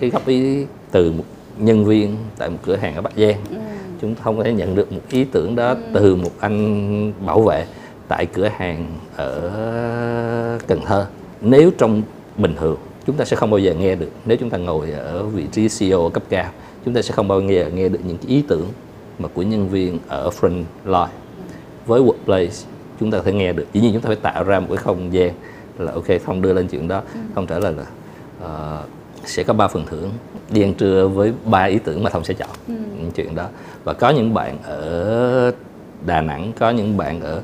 [0.00, 1.24] cái góp ý từ một
[1.58, 3.56] nhân viên tại một cửa hàng ở Bắc Giang ừ.
[4.00, 5.76] chúng thông có thể nhận được một ý tưởng đó ừ.
[5.94, 7.66] từ một anh bảo vệ
[8.08, 11.06] tại cửa hàng ở Cần Thơ,
[11.40, 12.02] nếu trong
[12.36, 15.24] bình thường chúng ta sẽ không bao giờ nghe được nếu chúng ta ngồi ở
[15.24, 16.50] vị trí CEO cấp cao
[16.84, 18.68] chúng ta sẽ không bao giờ nghe được những cái ý tưởng
[19.18, 21.08] mà của nhân viên ở front line
[21.86, 22.64] với workplace
[23.00, 24.76] chúng ta có thể nghe được dĩ nhiên chúng ta phải tạo ra một cái
[24.76, 25.30] không gian
[25.78, 27.02] là ok không đưa lên chuyện đó
[27.34, 27.84] không trả lời là
[28.44, 28.88] uh,
[29.24, 30.10] sẽ có ba phần thưởng
[30.50, 32.74] đi ăn trưa với ba ý tưởng mà thông sẽ chọn ừ.
[33.00, 33.46] những chuyện đó
[33.84, 35.52] và có những bạn ở
[36.06, 37.40] Đà Nẵng có những bạn ở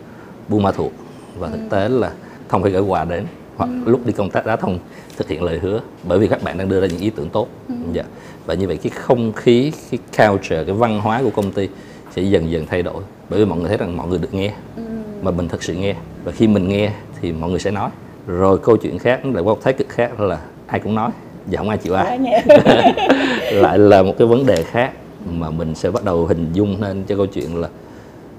[0.49, 0.93] Buôn Ma Thuột
[1.39, 1.67] và thực ừ.
[1.71, 2.13] tế là
[2.49, 3.25] thông phải gửi quà đến
[3.57, 3.91] hoặc ừ.
[3.91, 4.79] lúc đi công tác đó thông
[5.17, 7.49] thực hiện lời hứa bởi vì các bạn đang đưa ra những ý tưởng tốt
[7.69, 7.75] ừ.
[7.93, 8.03] dạ.
[8.47, 11.69] và như vậy cái không khí cái culture cái văn hóa của công ty
[12.17, 14.53] sẽ dần dần thay đổi bởi vì mọi người thấy rằng mọi người được nghe
[14.77, 14.83] ừ.
[15.23, 17.91] mà mình thực sự nghe và khi mình nghe thì mọi người sẽ nói
[18.27, 21.11] rồi câu chuyện khác lại qua một thái cực khác là ai cũng nói
[21.47, 22.19] và không ai chịu ai
[23.53, 24.93] lại là một cái vấn đề khác
[25.31, 27.69] mà mình sẽ bắt đầu hình dung lên cho câu chuyện là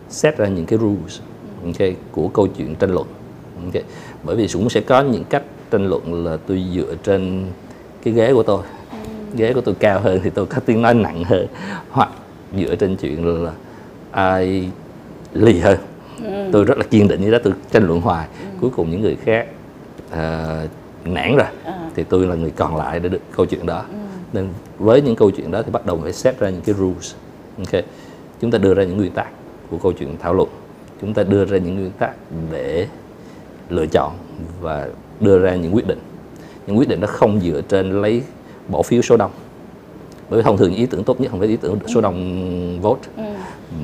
[0.09, 1.19] set ra những cái rules
[1.65, 3.07] okay, của câu chuyện tranh luận
[3.65, 3.83] okay.
[4.23, 7.45] bởi vì cũng sẽ có những cách tranh luận là tôi dựa trên
[8.03, 8.97] cái ghế của tôi ừ.
[9.35, 11.47] ghế của tôi cao hơn thì tôi có tiếng nói nặng hơn
[11.91, 12.09] hoặc
[12.57, 13.51] dựa trên chuyện là
[14.11, 14.69] ai
[15.33, 15.77] lì hơn
[16.23, 16.49] ừ.
[16.51, 18.45] tôi rất là kiên định như đó tôi tranh luận hoài ừ.
[18.61, 19.47] cuối cùng những người khác
[20.11, 20.69] uh,
[21.05, 21.89] nản rồi à.
[21.95, 23.95] thì tôi là người còn lại để được câu chuyện đó ừ.
[24.33, 24.49] nên
[24.79, 27.13] với những câu chuyện đó thì bắt đầu phải set ra những cái rules
[27.57, 27.83] ok
[28.41, 29.27] chúng ta đưa ra những nguyên tắc
[29.69, 30.49] của câu chuyện thảo luận
[31.01, 32.15] chúng ta đưa ra những nguyên tắc
[32.51, 32.87] để
[33.69, 34.13] lựa chọn
[34.61, 34.87] và
[35.19, 35.99] đưa ra những quyết định.
[36.67, 38.21] Những quyết định đó không dựa trên lấy
[38.67, 39.31] bỏ phiếu số đông.
[40.29, 42.81] Bởi vì thông thường những ý tưởng tốt nhất không phải ý tưởng số đông
[42.81, 43.01] vote.
[43.17, 43.23] Ừ.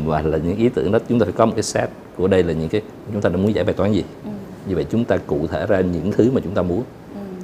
[0.06, 2.44] và là những ý tưởng đó chúng ta phải có một cái set của đây
[2.44, 2.82] là những cái
[3.14, 4.04] chúng ta đã muốn giải bài toán gì.
[4.24, 4.30] Ừ.
[4.68, 6.84] như vậy chúng ta cụ thể ra những thứ mà chúng ta muốn.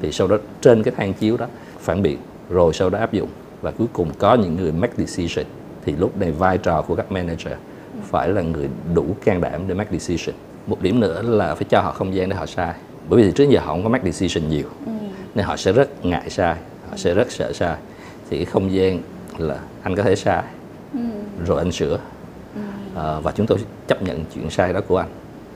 [0.02, 1.46] Thì sau đó trên cái thang chiếu đó
[1.80, 2.18] phản biện
[2.50, 3.30] rồi sau đó áp dụng.
[3.62, 5.46] Và cuối cùng có những người make decision.
[5.86, 7.54] Thì lúc này vai trò của các manager
[8.04, 10.36] phải là người đủ can đảm để make decision.
[10.68, 12.74] Một điểm nữa là phải cho họ không gian để họ sai
[13.10, 14.68] bởi vì trước giờ họ không có make decision nhiều.
[15.36, 16.56] Nên họ sẽ rất ngại sai
[16.90, 17.78] họ sẽ rất sợ sai.
[18.30, 19.02] Thì cái không gian
[19.38, 20.44] là anh có thể sai
[21.46, 22.00] rồi anh sửa.
[22.96, 25.10] À, và chúng tôi chấp nhận chuyện sai đó của anh.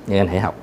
[0.07, 0.55] Nhưng anh hãy học.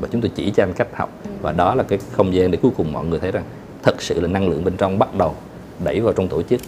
[0.00, 1.10] Và chúng tôi chỉ cho anh cách học.
[1.42, 3.44] Và đó là cái không gian để cuối cùng mọi người thấy rằng
[3.82, 5.34] thật sự là năng lượng bên trong bắt đầu
[5.84, 6.60] đẩy vào trong tổ chức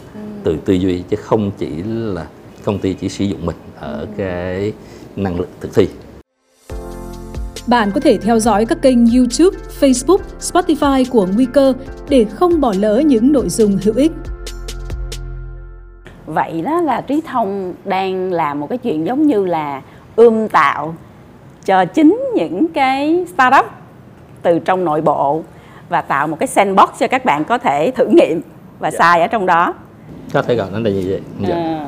[0.44, 2.26] từ tư duy chứ không chỉ là
[2.64, 4.72] công ty chỉ sử dụng mình ở cái
[5.16, 5.88] năng lượng thực thi
[7.66, 11.72] Bạn có thể theo dõi các kênh YouTube, Facebook, Spotify của Nguy cơ
[12.08, 14.12] để không bỏ lỡ những nội dung hữu ích.
[16.26, 19.82] vậy đó là trí thông đang làm một cái chuyện giống như là
[20.16, 20.94] ươm tạo
[21.64, 23.66] cho chính những cái startup
[24.42, 25.42] từ trong nội bộ
[25.88, 28.40] và tạo một cái sandbox cho các bạn có thể thử nghiệm
[28.78, 29.74] và sai ở trong đó.
[30.32, 31.20] Có thể gọi nó là như vậy?
[31.48, 31.54] Dạ.
[31.54, 31.86] Ờ,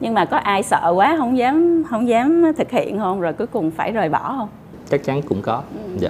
[0.00, 3.20] nhưng mà có ai sợ quá không dám không dám thực hiện không?
[3.20, 4.48] Rồi cuối cùng phải rời bỏ không
[4.90, 5.62] chắc chắn cũng có.
[5.98, 6.08] Dạ.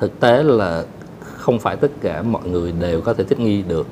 [0.00, 0.84] thực tế là
[1.22, 3.86] không phải tất cả mọi người đều có thể thích nghi được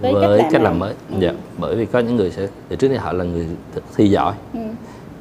[0.00, 0.94] Với với, cách làm cách làm mới.
[1.18, 1.32] Dạ.
[1.58, 3.46] bởi vì có những người sẽ từ trước đây họ là người
[3.96, 4.34] thi giỏi.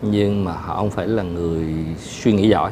[0.02, 2.72] Nhưng mà họ không phải là người suy nghĩ giỏi.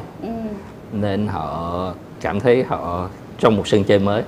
[0.92, 4.22] Nên họ cảm thấy họ trong một sân chơi mới.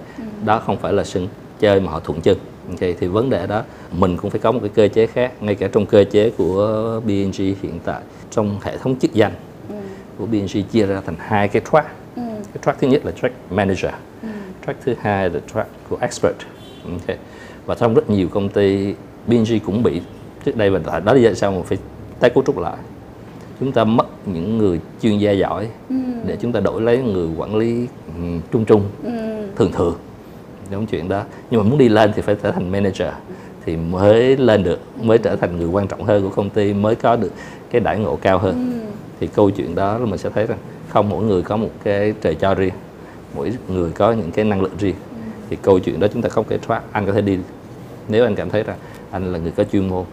[0.45, 1.29] Đó không phải là sân
[1.61, 2.39] chơi mà họ thuận chân.
[2.69, 5.55] Ok thì vấn đề đó mình cũng phải có một cái cơ chế khác ngay
[5.55, 8.01] cả trong cơ chế của BNG hiện tại.
[8.31, 9.33] Trong hệ thống chức danh
[10.21, 11.89] của BNG chia ra thành hai cái track.
[12.17, 13.93] Cái track thứ nhất là track manager.
[14.67, 16.37] Track thứ hai là track của expert.
[16.85, 17.17] Ok.
[17.67, 18.95] Và trong rất nhiều công ty
[19.27, 20.01] BNG cũng bị
[20.45, 21.79] trước đây và tại đó là sao mà phải
[22.21, 22.77] tái cấu trúc lại.
[23.61, 25.69] Chúng ta mất những người chuyên gia giỏi
[26.27, 27.87] để chúng ta đổi lấy người quản lý
[28.53, 28.83] trung trung
[29.57, 29.97] thường thường.
[30.71, 31.23] Đúng chuyện đó.
[31.51, 33.09] Nhưng mà muốn đi lên thì phải trở thành manager.
[33.67, 36.95] Thì mới lên được mới trở thành người quan trọng hơn của công ty mới
[36.95, 37.33] có được
[37.71, 38.81] cái đãi ngộ cao hơn
[39.21, 42.15] thì câu chuyện đó là mình sẽ thấy rằng không mỗi người có một cái
[42.21, 42.75] trời cho riêng
[43.35, 44.95] mỗi người có những cái năng lượng riêng.
[45.51, 47.39] Thì câu chuyện đó chúng ta không thể thoát anh có thể đi.
[48.09, 48.77] Nếu anh cảm thấy rằng
[49.11, 50.05] anh là người có chuyên môn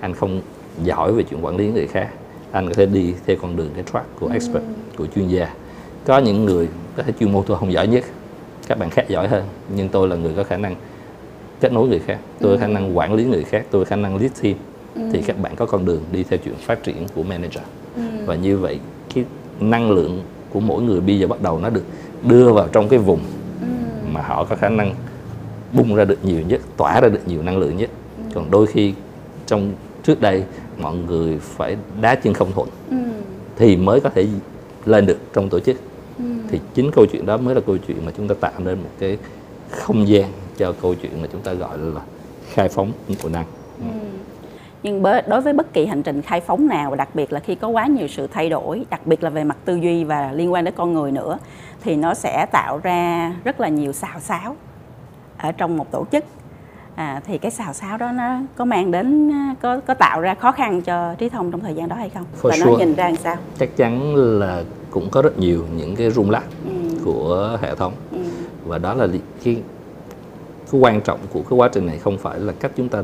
[0.00, 0.40] anh không
[0.84, 2.08] giỏi về chuyện quản lý người khác
[2.50, 4.64] anh có thể đi theo con đường cái track của expert
[4.96, 5.54] của chuyên gia.
[6.04, 8.04] Có những người có thể chuyên môn tôi không giỏi nhất
[8.66, 9.44] các bạn khác giỏi hơn
[9.76, 10.74] nhưng tôi là người có khả năng
[11.60, 14.16] kết nối người khác tôi có khả năng quản lý người khác tôi khả năng
[14.16, 14.56] lead team.
[15.12, 17.62] Thì các bạn có con đường đi theo chuyện phát triển của manager
[18.30, 18.78] và như vậy
[19.14, 19.24] cái
[19.60, 21.84] năng lượng của mỗi người bây giờ bắt đầu nó được
[22.22, 23.20] đưa vào trong cái vùng
[24.12, 24.94] mà họ có khả năng
[25.72, 27.90] bung ra được nhiều nhất tỏa ra được nhiều năng lượng nhất.
[28.34, 28.94] Còn đôi khi
[29.46, 30.44] trong trước đây
[30.78, 32.68] mọi người phải đá chân không thuận
[33.56, 34.26] thì mới có thể
[34.84, 35.76] lên được trong tổ chức.
[36.50, 38.90] Thì chính câu chuyện đó mới là câu chuyện mà chúng ta tạo nên một
[38.98, 39.18] cái
[39.70, 40.24] không gian
[40.56, 42.00] cho câu chuyện mà chúng ta gọi là
[42.48, 43.46] khai phóng nội năng
[44.82, 47.68] nhưng đối với bất kỳ hành trình khai phóng nào đặc biệt là khi có
[47.68, 50.64] quá nhiều sự thay đổi đặc biệt là về mặt tư duy và liên quan
[50.64, 51.38] đến con người nữa
[51.82, 54.56] thì nó sẽ tạo ra rất là nhiều xào xáo
[55.38, 56.24] ở trong một tổ chức.
[56.94, 60.34] À, thì cái xào xáo đó nó có mang đến à, có có tạo ra
[60.34, 62.24] khó khăn cho trí thông trong thời gian đó hay không?
[62.42, 62.84] For và nó sure.
[62.84, 63.36] nhìn ra làm sao?
[63.58, 66.44] Chắc chắn là cũng có rất nhiều những cái rung lắc
[67.04, 67.92] của hệ thống.
[68.66, 69.06] Và đó là
[69.44, 69.56] cái
[70.70, 73.02] cái quan trọng của cái quá trình này không phải là cách chúng ta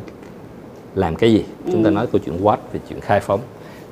[0.97, 1.45] làm cái gì?
[1.73, 3.41] Chúng ta nói câu chuyện what về chuyện khai phóng.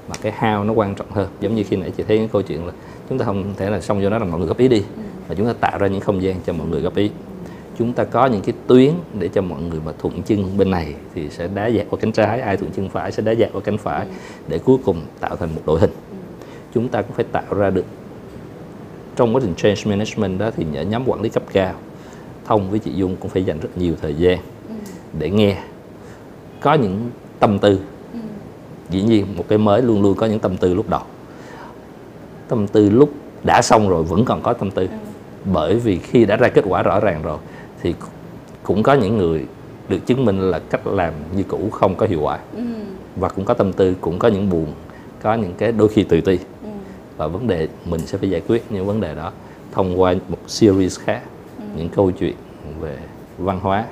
[0.08, 1.28] Mà cái how nó quan trọng hơn.
[1.40, 2.72] Giống như khi nãy chị thấy cái câu chuyện là
[3.08, 4.82] chúng ta không thể là xong cho nó là mọi người góp ý đi.
[5.28, 7.10] Mà chúng ta tạo ra những không gian cho mọi người góp ý.
[7.78, 10.94] Chúng ta có những cái tuyến để cho mọi người mà thuận chân bên này
[11.14, 12.40] thì sẽ đá dạt qua cánh trái.
[12.40, 14.06] Ai thuận chân phải sẽ đá dạt qua cánh phải
[14.48, 15.90] để cuối cùng tạo thành một đội hình.
[16.74, 17.84] Chúng ta cũng phải tạo ra được.
[19.16, 21.74] Trong quá trình change management đó thì nhóm quản lý cấp cao
[22.44, 24.38] thông với chị Dung cũng phải dành rất nhiều thời gian
[25.18, 25.58] để nghe
[26.64, 27.80] có những tâm tư.
[28.90, 31.00] Dĩ nhiên một cái mới luôn luôn có những tâm tư lúc đầu
[32.48, 33.10] tâm tư lúc
[33.42, 34.88] đã xong rồi vẫn còn có tâm tư.
[35.52, 37.38] Bởi vì khi đã ra kết quả rõ ràng rồi
[37.82, 37.94] thì
[38.62, 39.46] cũng có những người
[39.88, 42.38] được chứng minh là cách làm như cũ không có hiệu quả.
[43.16, 44.66] Và cũng có tâm tư cũng có những buồn
[45.22, 46.38] có những cái đôi khi tự ti.
[47.16, 49.32] Và vấn đề mình sẽ phải giải quyết những vấn đề đó
[49.72, 51.22] thông qua một series khác
[51.76, 52.34] những câu chuyện
[52.80, 52.98] về
[53.38, 53.84] văn hóa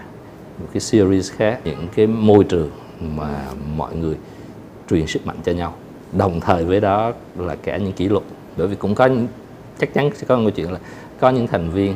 [0.59, 2.71] một cái series khác những cái môi trường
[3.17, 3.45] mà
[3.77, 4.17] mọi người
[4.91, 5.75] truyền sức mạnh cho nhau.
[6.13, 8.23] Đồng thời với đó là cả những kỷ luật.
[8.57, 9.27] Bởi vì cũng có những,
[9.79, 10.79] chắc chắn sẽ có một chuyện là
[11.21, 11.95] có những thành viên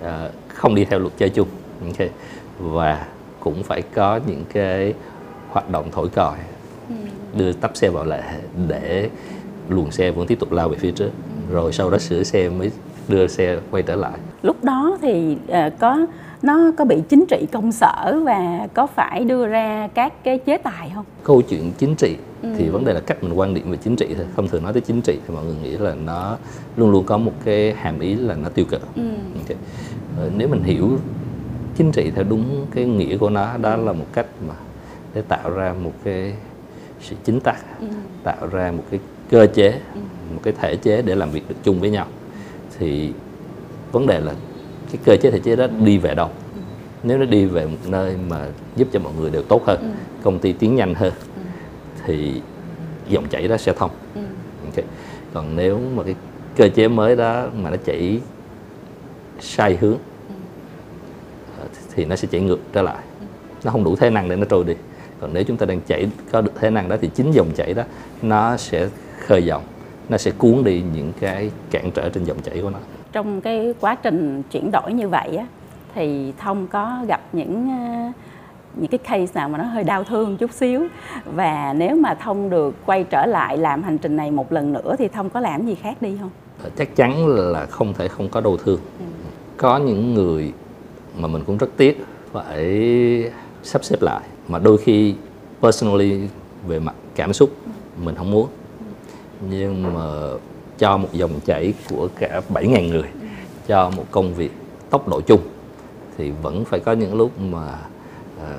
[0.00, 0.08] uh,
[0.48, 1.48] không đi theo luật chơi chung.
[1.86, 2.10] Okay.
[2.58, 3.06] và
[3.40, 4.94] cũng phải có những cái
[5.48, 6.38] hoạt động thổi còi
[6.88, 6.94] ừ.
[7.38, 8.22] đưa tắp xe vào lệ
[8.68, 9.10] để
[9.68, 11.10] luồng xe vẫn tiếp tục lao về phía trước.
[11.50, 12.70] Rồi sau đó sửa xe mới
[13.08, 14.18] đưa xe quay trở lại.
[14.42, 16.06] Lúc đó thì uh, có
[16.42, 20.58] nó có bị chính trị công sở và có phải đưa ra các cái chế
[20.58, 22.48] tài không câu chuyện chính trị ừ.
[22.58, 24.72] thì vấn đề là cách mình quan điểm về chính trị thôi không thường nói
[24.72, 26.36] tới chính trị thì mọi người nghĩ là nó
[26.76, 29.02] luôn luôn có một cái hàm ý là nó tiêu cực ừ.
[29.42, 29.56] okay.
[30.18, 30.98] Ờ, nếu mình hiểu
[31.76, 34.54] chính trị theo đúng cái nghĩa của nó đó là một cách mà
[35.14, 36.34] để tạo ra một cái
[37.00, 37.86] sự chính tắc ừ.
[38.22, 39.00] tạo ra một cái
[39.30, 40.00] cơ chế ừ.
[40.34, 42.06] một cái thể chế để làm việc được chung với nhau
[42.78, 43.12] thì
[43.92, 44.32] vấn đề là
[44.92, 46.28] cái cơ chế thể chế đó đi về đâu
[47.02, 49.88] nếu nó đi về một nơi mà giúp cho mọi người đều tốt hơn ừ.
[50.22, 51.42] công ty tiến nhanh hơn ừ.
[52.06, 52.42] thì
[53.08, 54.20] dòng chảy đó sẽ thông ừ.
[54.64, 54.84] okay.
[55.34, 56.14] còn nếu mà cái
[56.56, 58.20] cơ chế mới đó mà nó chảy
[59.40, 61.64] sai hướng ừ.
[61.94, 63.26] thì nó sẽ chảy ngược trở lại ừ.
[63.64, 64.74] nó không đủ thế năng để nó trôi đi
[65.20, 67.74] còn nếu chúng ta đang chảy có được thế năng đó thì chính dòng chảy
[67.74, 67.82] đó
[68.22, 68.88] nó sẽ
[69.26, 69.62] khơi dòng
[70.08, 72.78] nó sẽ cuốn đi những cái cản trở trên dòng chảy của nó
[73.12, 75.46] trong cái quá trình chuyển đổi như vậy á
[75.94, 78.12] thì thông có gặp những ờ,
[78.74, 80.86] những cái case nào mà nó hơi đau thương chút xíu.
[81.24, 84.96] Và nếu mà thông được quay trở lại làm hành trình này một lần nữa
[84.98, 86.30] thì thông có làm gì khác đi không?
[86.62, 88.80] Ờ, chắc chắn là không thể không có đau thương.
[88.98, 89.04] Ừ.
[89.56, 90.52] có những người
[91.18, 93.30] mà mình cũng rất tiếc phải
[93.62, 95.14] sắp xếp lại mà đôi khi
[95.62, 96.28] personally
[96.66, 97.50] về mặt cảm xúc
[98.04, 98.48] mình không muốn.
[99.50, 100.00] Nhưng mà
[100.82, 103.08] cho một dòng chảy của cả 7.000 người
[103.66, 104.52] cho một công việc
[104.90, 105.40] tốc độ chung
[106.18, 107.78] thì vẫn phải có những lúc mà
[108.40, 108.56] à,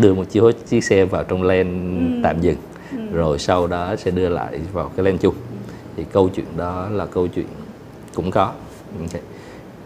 [0.00, 2.20] đưa một chiếc chiếc xe vào trong lane ừ.
[2.22, 2.56] tạm dừng
[2.92, 2.98] ừ.
[3.12, 5.34] rồi sau đó sẽ đưa lại vào cái lane chung
[5.96, 7.46] thì câu chuyện đó là câu chuyện
[8.14, 8.52] cũng có
[9.00, 9.22] okay.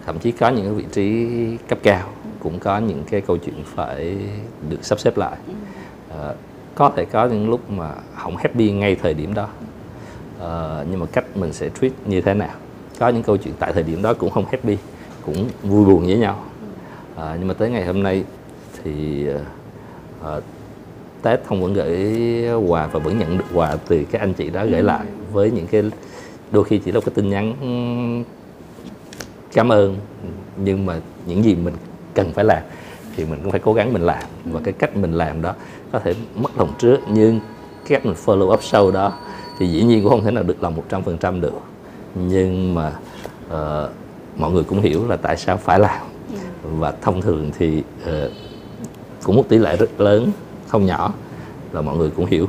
[0.07, 1.27] thậm chí có những vị trí
[1.68, 2.09] cấp cao
[2.40, 4.16] cũng có những cái câu chuyện phải
[4.71, 5.37] được sắp xếp lại
[6.11, 6.35] à,
[6.75, 9.49] có thể có những lúc mà không happy ngay thời điểm đó
[10.42, 12.55] uh, nhưng mà cách mình sẽ treat như thế nào?
[12.98, 14.76] Có những câu chuyện tại thời điểm đó cũng không happy
[15.26, 16.44] cũng vui buồn với nhau.
[17.14, 18.24] Uh, nhưng mà tới ngày hôm nay
[18.85, 19.26] thì
[20.20, 20.42] uh,
[21.22, 24.66] Tết không vẫn gửi quà và vẫn nhận được quà từ các anh chị đó
[24.66, 25.83] gửi lại với những cái
[26.50, 27.55] đôi khi chỉ là cái tin nhắn
[29.52, 29.96] cảm ơn
[30.57, 31.74] nhưng mà những gì mình
[32.14, 32.62] cần phải làm
[33.16, 34.22] thì mình cũng phải cố gắng mình làm.
[34.44, 35.55] Và cái cách mình làm đó
[35.92, 37.40] có thể mất lòng trước nhưng
[37.85, 39.12] cái cách mình follow up sau đó
[39.59, 41.61] thì dĩ nhiên cũng không thể nào được lòng 100% được.
[42.15, 42.93] Nhưng mà
[43.47, 43.91] uh,
[44.37, 46.07] mọi người cũng hiểu là tại sao phải làm.
[46.62, 48.31] Và thông thường thì uh,
[49.25, 50.31] cũng một tỷ lệ rất lớn
[50.69, 51.12] không nhỏ
[51.73, 52.47] là mọi người cũng hiểu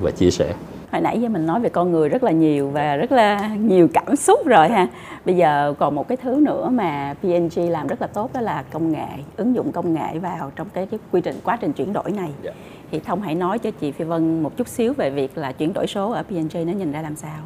[0.00, 0.54] và chia sẻ.
[0.92, 3.88] Hồi nãy giờ mình nói về con người rất là nhiều và rất là nhiều
[3.94, 4.88] cảm xúc rồi ha.
[5.24, 8.64] Bây giờ còn một cái thứ nữa mà PNG làm rất là tốt đó là
[8.72, 11.92] công nghệ ứng dụng công nghệ vào trong cái, cái quy trình quá trình chuyển
[11.92, 12.30] đổi này.
[12.44, 12.56] Yeah.
[12.90, 15.72] Thì thông hãy nói cho chị Phi Vân một chút xíu về việc là chuyển
[15.72, 17.38] đổi số ở PNG nó nhìn ra làm sao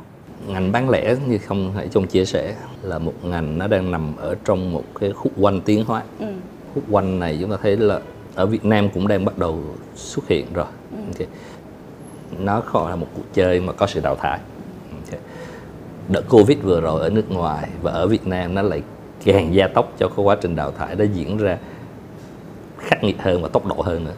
[0.49, 4.17] ngành bán lẻ như không hãy trong chia sẻ là một ngành nó đang nằm
[4.17, 6.27] ở trong một cái khúc quanh tiến hóa ừ.
[6.75, 8.01] khúc quanh này chúng ta thấy là
[8.35, 9.59] ở Việt Nam cũng đang bắt đầu
[9.95, 10.99] xuất hiện rồi ừ.
[11.07, 11.29] okay
[12.39, 14.39] nó không là một cuộc chơi mà có sự đào thải
[15.05, 15.21] okay.
[16.09, 18.83] đợt covid vừa rồi ở nước ngoài và ở việt nam nó lại
[19.25, 21.59] càng gia tốc cho cái quá trình đào thải đó diễn ra
[22.79, 24.15] khắc nghiệt hơn và tốc độ hơn nữa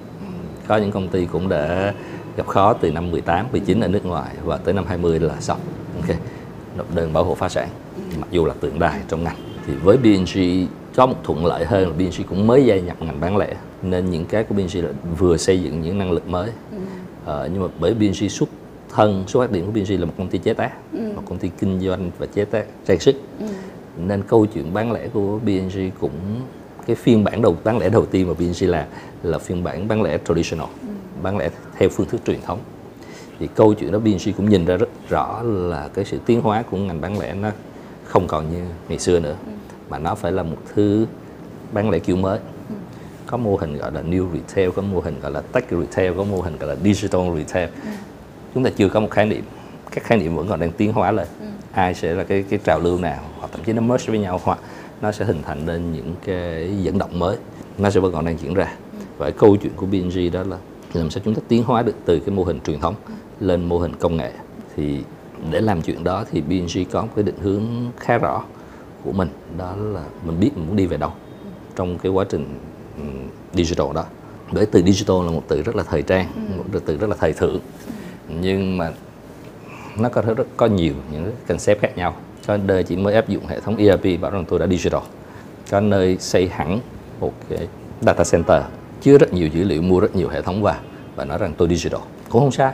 [0.66, 1.94] có những công ty cũng đã
[2.36, 5.58] gặp khó từ năm 18, 19 ở nước ngoài và tới năm 20 là xong.
[6.00, 6.16] Ok.
[6.76, 7.68] Nộp đơn bảo hộ phá sản.
[8.18, 11.88] Mặc dù là tượng đài trong ngành thì với BNG có một thuận lợi hơn
[11.88, 14.90] là BNG cũng mới gia nhập ngành bán lẻ nên những cái của BNG là
[15.18, 16.50] vừa xây dựng những năng lực mới.
[16.50, 18.48] Uh, nhưng mà bởi BNG xuất
[18.94, 21.12] thân xuất phát điểm của BNG là một công ty chế tác ừ.
[21.16, 23.16] một công ty kinh doanh và chế tác trang sức.
[23.40, 23.46] Ừ.
[24.06, 26.40] nên câu chuyện bán lẻ của BNG cũng
[26.86, 28.86] cái phiên bản đầu bán lẻ đầu tiên mà BNG làm
[29.22, 30.88] là phiên bản bán lẻ traditional ừ.
[31.22, 32.58] bán lẻ theo phương thức truyền thống
[33.38, 36.62] thì câu chuyện đó BNG cũng nhìn ra rất rõ là cái sự tiến hóa
[36.70, 37.50] của ngành bán lẻ nó
[38.04, 39.52] không còn như ngày xưa nữa ừ.
[39.88, 41.06] mà nó phải là một thứ
[41.72, 42.38] bán lẻ kiểu mới
[43.26, 46.24] có mô hình gọi là new retail có mô hình gọi là tech retail có
[46.24, 47.90] mô hình gọi là digital retail ừ.
[48.54, 49.44] chúng ta chưa có một khái niệm
[49.90, 51.46] các khái niệm vẫn còn đang tiến hóa lên ừ.
[51.72, 54.40] ai sẽ là cái cái trào lưu nào hoặc thậm chí nó merge với nhau
[54.44, 54.58] hoặc
[55.02, 57.36] nó sẽ hình thành nên những cái dẫn động mới
[57.78, 58.98] nó sẽ vẫn còn đang diễn ra ừ.
[59.18, 60.58] và câu chuyện của BNG đó là
[60.92, 63.12] làm sao chúng ta tiến hóa được từ cái mô hình truyền thống ừ.
[63.40, 64.32] lên mô hình công nghệ
[64.76, 65.02] thì
[65.50, 67.62] để làm chuyện đó thì BNG có một cái định hướng
[67.96, 68.44] khá rõ
[69.04, 71.10] của mình đó là mình biết mình muốn đi về đâu
[71.44, 71.48] ừ.
[71.76, 72.58] trong cái quá trình
[73.52, 74.04] digital đó
[74.52, 77.32] bởi từ digital là một từ rất là thời trang một từ rất là thời
[77.32, 77.60] thượng
[78.40, 78.92] nhưng mà
[79.98, 82.14] nó có rất có nhiều những concept khác nhau
[82.46, 85.02] có nơi chỉ mới áp dụng hệ thống ERP bảo rằng tôi đã digital
[85.70, 86.80] có nơi xây hẳn
[87.20, 87.68] một cái
[88.00, 88.62] data center
[89.02, 90.80] chứa rất nhiều dữ liệu mua rất nhiều hệ thống vào
[91.16, 92.72] và nói rằng tôi digital cũng không sai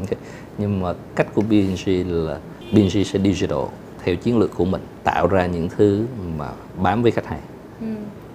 [0.00, 0.18] okay.
[0.58, 2.38] nhưng mà cách của BNG là
[2.72, 3.64] BNG sẽ digital
[4.04, 6.06] theo chiến lược của mình tạo ra những thứ
[6.38, 6.48] mà
[6.82, 7.40] bám với khách hàng
[7.80, 7.86] ừ.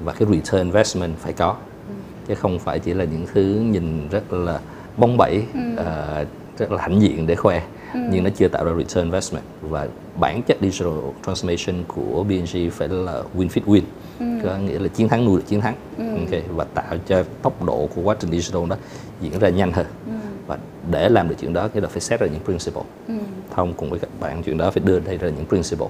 [0.04, 1.56] và cái return investment phải có
[1.88, 1.94] ừ.
[2.28, 4.60] chứ không phải chỉ là những thứ nhìn rất là
[4.98, 5.60] bóng bẩy ừ.
[5.74, 7.62] uh, rất là hãnh diện để khoe
[7.94, 8.00] ừ.
[8.12, 9.88] nhưng nó chưa tạo ra return investment và
[10.20, 10.94] bản chất digital
[11.26, 13.82] transformation của BNG phải là win fit win
[14.20, 14.26] ừ.
[14.44, 16.04] có nghĩa là chiến thắng nuôi được chiến thắng ừ.
[16.26, 16.44] okay.
[16.56, 18.76] và tạo cho tốc độ của quá trình digital đó
[19.22, 20.12] diễn ra nhanh hơn ừ.
[20.48, 20.58] và
[20.92, 23.14] để làm được chuyện đó thì là phải set ra những principle ừ.
[23.56, 25.88] thông cùng với các bạn chuyện đó phải đưa ra những principle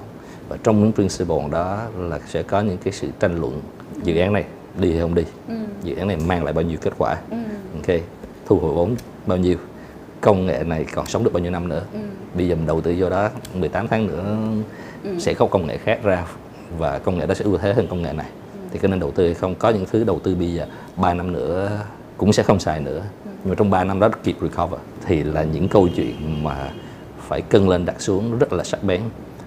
[0.49, 3.61] và trong những principle đó là sẽ có những cái sự tranh luận
[4.03, 4.45] dự án này
[4.79, 5.55] đi hay không đi ừ.
[5.83, 7.37] dự án này mang lại bao nhiêu kết quả ừ.
[7.73, 7.99] ok
[8.45, 9.57] thu hồi vốn bao nhiêu
[10.21, 11.99] công nghệ này còn sống được bao nhiêu năm nữa ừ.
[12.33, 14.37] bây giờ mình đầu tư vô đó 18 tháng nữa
[15.03, 15.19] ừ.
[15.19, 16.25] sẽ có công nghệ khác ra
[16.77, 18.59] và công nghệ đó sẽ ưu thế hơn công nghệ này ừ.
[18.71, 21.13] thì có nên đầu tư hay không có những thứ đầu tư bây giờ 3
[21.13, 21.79] năm nữa
[22.17, 23.31] cũng sẽ không xài nữa ừ.
[23.43, 26.71] nhưng mà trong 3 năm đó kịp recover thì là những câu chuyện mà
[27.27, 29.01] phải cân lên đặt xuống rất là sắc bén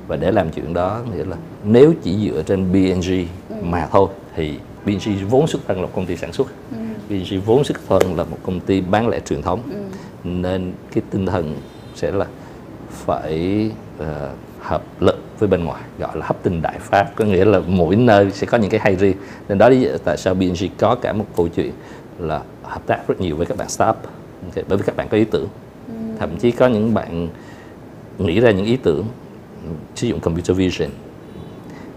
[0.08, 3.56] và để làm chuyện đó nghĩa là nếu chỉ dựa trên BNG ừ.
[3.62, 6.76] mà thôi thì BNG vốn xuất thân là một công ty sản xuất ừ.
[7.08, 9.76] BNG vốn xuất thân là một công ty bán lẻ truyền thống ừ
[10.24, 11.56] nên cái tinh thần
[11.94, 12.26] sẽ là
[12.90, 14.06] phải uh,
[14.60, 17.96] hợp lực với bên ngoài gọi là hấp tinh đại pháp có nghĩa là mỗi
[17.96, 19.16] nơi sẽ có những cái hay riêng
[19.48, 21.72] nên đó lý tại sao BNG có cả một câu chuyện
[22.18, 23.96] là hợp tác rất nhiều với các bạn startup
[24.48, 24.64] okay.
[24.68, 25.48] bởi vì các bạn có ý tưởng
[25.88, 25.94] ừ.
[26.18, 27.28] thậm chí có những bạn
[28.18, 29.06] nghĩ ra những ý tưởng
[29.94, 30.90] sử dụng computer vision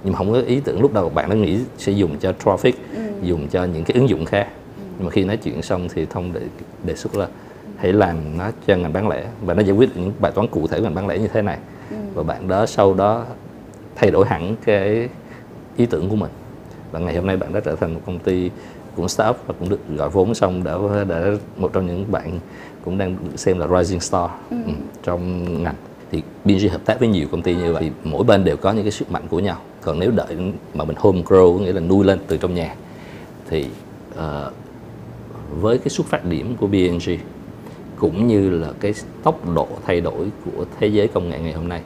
[0.03, 2.73] nhưng mà không có ý tưởng lúc đầu bạn đã nghĩ sẽ dùng cho traffic
[2.95, 3.01] ừ.
[3.23, 4.83] dùng cho những cái ứng dụng khác ừ.
[4.97, 6.41] nhưng mà khi nói chuyện xong thì thông đề,
[6.83, 7.27] đề xuất là
[7.77, 10.67] hãy làm nó cho ngành bán lẻ và nó giải quyết những bài toán cụ
[10.67, 11.57] thể của ngành bán lẻ như thế này
[11.89, 11.95] ừ.
[12.13, 13.25] và bạn đó sau đó
[13.95, 15.09] thay đổi hẳn cái
[15.77, 16.31] ý tưởng của mình
[16.91, 18.51] và ngày hôm nay bạn đã trở thành một công ty
[18.95, 20.73] cũng startup và cũng được gọi vốn xong đã
[21.07, 21.25] đã
[21.57, 22.39] một trong những bạn
[22.85, 24.57] cũng đang được xem là rising star ừ.
[24.65, 24.71] Ừ,
[25.03, 25.75] trong ngành
[26.11, 28.71] thì BNG hợp tác với nhiều công ty như vậy thì mỗi bên đều có
[28.71, 30.37] những cái sức mạnh của nhau còn nếu đợi
[30.73, 32.75] mà mình home grow nghĩa là nuôi lên từ trong nhà
[33.49, 33.65] thì
[34.13, 34.53] uh,
[35.61, 37.17] với cái xuất phát điểm của BNG
[37.99, 41.67] cũng như là cái tốc độ thay đổi của thế giới công nghệ ngày hôm
[41.67, 41.81] nay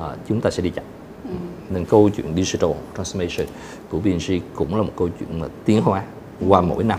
[0.00, 0.84] à, chúng ta sẽ đi chậm.
[1.24, 1.34] Ừ.
[1.70, 3.44] nên câu chuyện digital transformation
[3.90, 6.02] của BNG cũng là một câu chuyện mà tiến hóa
[6.48, 6.98] qua mỗi năm.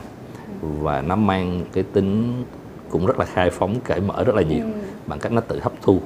[0.62, 2.44] Và nó mang cái tính
[2.90, 4.72] cũng rất là khai phóng cởi mở rất là nhiều ừ.
[5.08, 6.00] bằng cách nó tự hấp thu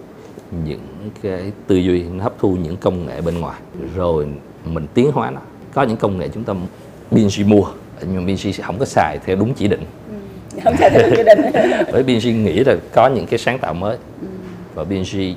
[0.66, 3.62] những cái tư duy nó hấp thu những công nghệ bên ngoài.
[3.96, 4.28] Rồi
[4.66, 5.42] mình tiến hóa nó.
[5.74, 6.54] Có những công nghệ chúng ta
[7.12, 7.66] BNG mua
[8.08, 9.84] nhưng BNG sẽ không có xài theo đúng chỉ định
[10.64, 11.40] không thể theo quy định
[11.92, 14.28] bởi BNG nghĩ là có những cái sáng tạo mới ừ.
[14.76, 15.36] và BNG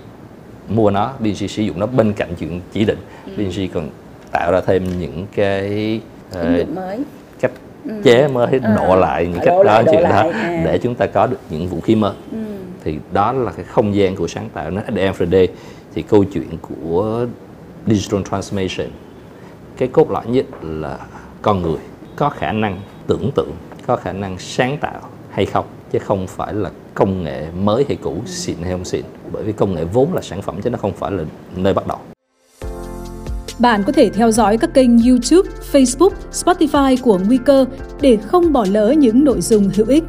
[0.68, 3.33] mua nó BNG sử dụng nó bên cạnh chuyện chỉ định ừ.
[3.37, 3.88] BNG còn
[4.31, 6.00] tạo ra thêm những cái
[6.37, 6.98] uh, mới
[7.40, 7.53] cách
[7.85, 7.92] ừ.
[8.05, 10.62] chế mới à, độ lại những cách đó chuyện đó à.
[10.64, 12.38] để chúng ta có được những vũ khí mới ừ.
[12.85, 15.27] thì đó là cái không gian của sáng tạo nó at the end of the
[15.27, 15.48] day
[15.94, 17.27] thì câu chuyện của
[17.87, 18.88] digital transformation
[19.77, 20.98] cái cốt lõi nhất là
[21.42, 21.79] con người
[22.16, 23.53] có khả năng tưởng tượng
[23.87, 27.97] có khả năng sáng tạo hay không chứ không phải là công nghệ mới hay
[28.03, 29.05] cũ xịn hay không xịn.
[29.33, 31.25] Bởi vì công nghệ vốn là sản phẩm chứ nó không phải là
[31.57, 31.99] nơi bắt đầu.
[33.59, 37.64] Bạn có thể theo dõi các kênh YouTube, Facebook, Spotify của Nguy cơ
[38.01, 40.05] để không bỏ lỡ những nội dung hữu ích.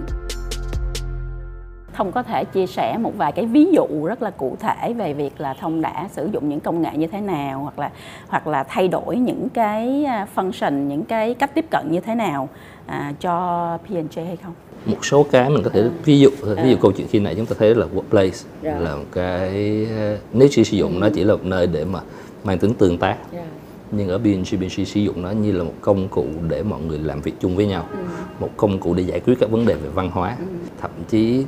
[1.95, 5.13] Thông có thể chia sẻ một vài cái ví dụ rất là cụ thể về
[5.13, 7.91] việc là Thông đã sử dụng những công nghệ như thế nào hoặc là
[8.27, 12.15] hoặc là thay đổi những cái à, function, những cái cách tiếp cận như thế
[12.15, 12.49] nào
[12.85, 13.31] à, cho
[13.87, 14.53] P&J hay không?
[14.85, 15.89] Một số cái mình có thể à.
[16.05, 16.81] ví dụ ví dụ à.
[16.81, 18.81] câu chuyện khi nãy chúng ta thấy là workplace yeah.
[18.81, 19.87] là một cái
[20.33, 21.99] nếu chỉ sử dụng nó chỉ là một nơi để mà
[22.43, 23.45] mang tính tương tác yeah.
[23.91, 26.99] nhưng ở BNG BNG sử dụng nó như là một công cụ để mọi người
[26.99, 27.97] làm việc chung với nhau ừ.
[28.39, 30.45] một công cụ để giải quyết các vấn đề về văn hóa ừ.
[30.81, 31.45] thậm chí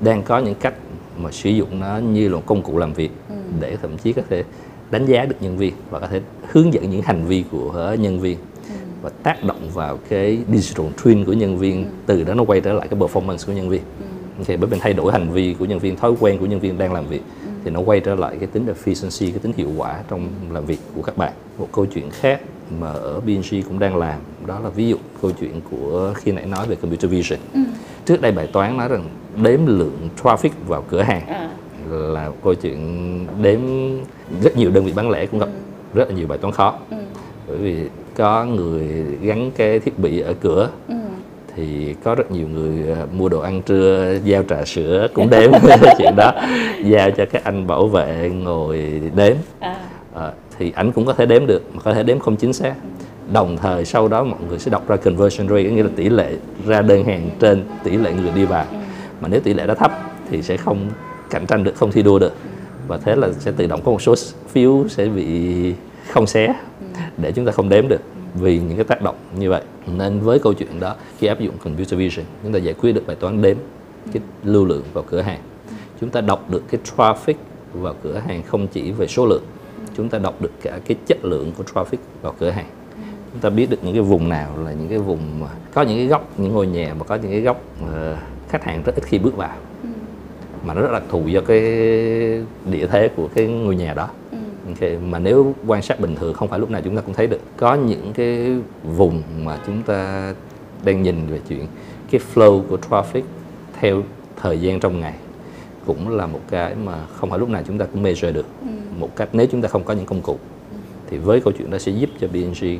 [0.00, 0.74] đang có những cách
[1.18, 3.34] mà sử dụng nó như là một công cụ làm việc ừ.
[3.60, 4.44] để thậm chí có thể
[4.90, 6.20] đánh giá được nhân viên và có thể
[6.50, 8.38] hướng dẫn những hành vi của nhân viên
[8.68, 8.74] ừ.
[9.02, 11.90] và tác động vào cái digital twin của nhân viên ừ.
[12.06, 14.06] từ đó nó quay trở lại cái performance của nhân viên ừ.
[14.38, 16.78] okay, bởi vì thay đổi hành vi của nhân viên thói quen của nhân viên
[16.78, 17.48] đang làm việc ừ.
[17.64, 20.78] thì nó quay trở lại cái tính efficiency cái tính hiệu quả trong làm việc
[20.94, 22.40] của các bạn một câu chuyện khác
[22.80, 26.46] mà ở BNG cũng đang làm đó là ví dụ câu chuyện của khi nãy
[26.46, 27.60] nói về computer vision ừ.
[28.06, 29.04] trước đây bài toán nói rằng
[29.36, 31.50] đếm lượng traffic vào cửa hàng à.
[31.90, 33.60] là câu chuyện đếm
[34.42, 35.98] rất nhiều đơn vị bán lẻ cũng gặp ừ.
[35.98, 36.96] rất là nhiều bài toán khó ừ.
[37.48, 38.86] bởi vì có người
[39.22, 40.94] gắn cái thiết bị ở cửa ừ.
[41.56, 45.50] thì có rất nhiều người ờ, mua đồ ăn trưa giao trà sữa cũng đếm
[45.98, 46.32] chuyện đó
[46.84, 49.36] giao cho các anh bảo vệ ngồi đếm
[50.14, 52.74] à, thì ảnh cũng có thể đếm được mà có thể đếm không chính xác
[53.32, 56.32] đồng thời sau đó mọi người sẽ đọc ra conversion rate nghĩa là tỷ lệ
[56.66, 58.64] ra đơn hàng trên tỷ lệ người đi vào
[59.20, 59.92] mà nếu tỷ lệ đó thấp
[60.30, 60.90] thì sẽ không
[61.30, 62.32] cạnh tranh được không thi đua được.
[62.88, 64.14] Và thế là sẽ tự động có một số
[64.48, 65.74] phiếu sẽ bị
[66.08, 66.54] không xé
[67.16, 68.00] để chúng ta không đếm được
[68.34, 69.62] vì những cái tác động như vậy.
[69.86, 73.06] Nên với câu chuyện đó khi áp dụng computer vision chúng ta giải quyết được
[73.06, 73.56] bài toán đếm
[74.12, 75.40] cái lưu lượng vào cửa hàng.
[76.00, 77.34] Chúng ta đọc được cái traffic
[77.72, 79.42] vào cửa hàng không chỉ về số lượng
[79.96, 82.66] chúng ta đọc được cả cái chất lượng của traffic vào cửa hàng.
[83.32, 86.06] Chúng ta biết được những cái vùng nào là những cái vùng có những cái
[86.06, 87.88] góc những ngôi nhà mà có những cái góc uh,
[88.48, 89.56] khách hàng rất ít khi bước vào
[90.64, 91.60] mà nó rất đặc thù do cái
[92.70, 94.08] địa thế của cái ngôi nhà đó
[94.68, 94.98] okay.
[94.98, 97.40] mà nếu quan sát bình thường không phải lúc nào chúng ta cũng thấy được
[97.56, 98.56] có những cái
[98.96, 100.32] vùng mà chúng ta
[100.84, 101.66] đang nhìn về chuyện
[102.10, 103.22] cái flow của traffic
[103.80, 104.02] theo
[104.36, 105.14] thời gian trong ngày
[105.86, 108.68] cũng là một cái mà không phải lúc nào chúng ta cũng measure được ừ.
[108.98, 110.38] một cách nếu chúng ta không có những công cụ
[110.72, 110.76] ừ.
[111.10, 112.78] thì với câu chuyện đó sẽ giúp cho BNG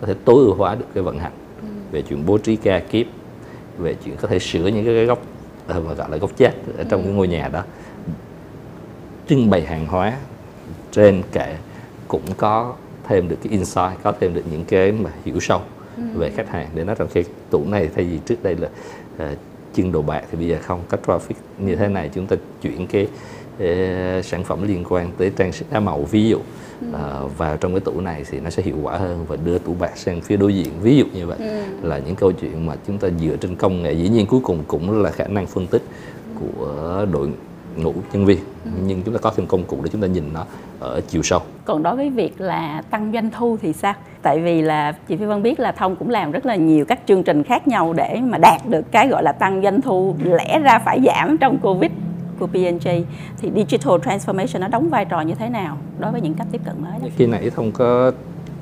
[0.00, 1.32] có thể tối ưu hóa được cái vận hành
[1.62, 1.66] ừ.
[1.90, 3.06] về chuyện bố trí ca kiếp
[3.80, 5.22] về chuyện có thể sửa những cái góc
[5.66, 7.64] ờ, mà gọi là góc chết ở trong cái ngôi nhà đó
[9.28, 10.18] trưng bày hàng hóa
[10.92, 11.56] trên kệ
[12.08, 12.74] cũng có
[13.08, 15.60] thêm được cái insight có thêm được những cái mà hiểu sâu
[15.96, 16.02] ừ.
[16.14, 18.68] về khách hàng để nói rằng cái tủ này thay vì trước đây là
[19.16, 19.38] uh,
[19.74, 22.86] chân đồ bạc thì bây giờ không có traffic như thế này chúng ta chuyển
[22.86, 23.08] cái
[24.22, 26.38] sản phẩm liên quan tới trang sức đá màu ví dụ.
[26.90, 29.74] Uh, vào trong cái tủ này thì nó sẽ hiệu quả hơn và đưa tủ
[29.74, 31.36] bạc sang phía đối diện ví dụ như vậy.
[31.38, 31.88] Ừ.
[31.88, 34.64] là những câu chuyện mà chúng ta dựa trên công nghệ dĩ nhiên cuối cùng
[34.66, 35.82] cũng là khả năng phân tích
[36.40, 37.28] của đội
[37.76, 38.38] ngũ nhân viên.
[38.64, 38.70] Ừ.
[38.86, 40.44] nhưng chúng ta có thêm công cụ để chúng ta nhìn nó
[40.80, 41.40] ở chiều sâu.
[41.64, 43.94] Còn đối với việc là tăng doanh thu thì sao?
[44.22, 47.00] Tại vì là chị Phi Vân biết là thông cũng làm rất là nhiều các
[47.06, 50.60] chương trình khác nhau để mà đạt được cái gọi là tăng doanh thu lẽ
[50.60, 51.90] ra phải giảm trong covid
[52.40, 52.88] của P&G
[53.38, 56.60] thì digital transformation nó đóng vai trò như thế nào đối với những cách tiếp
[56.64, 57.08] cận mới đó?
[57.16, 58.12] khi nãy thông có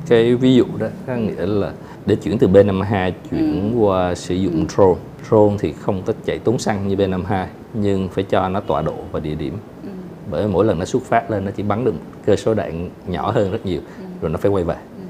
[0.09, 1.73] cái ví dụ đó có nghĩa là
[2.07, 3.79] để chuyển từ B52 chuyển ừ.
[3.79, 8.25] qua sử dụng drone drone thì không có chạy tốn xăng như B52 nhưng phải
[8.25, 9.89] cho nó tọa độ và địa điểm ừ.
[10.31, 11.95] bởi mỗi lần nó xuất phát lên nó chỉ bắn được
[12.27, 14.05] cơ số đạn nhỏ hơn rất nhiều ừ.
[14.21, 15.05] rồi nó phải quay về ừ.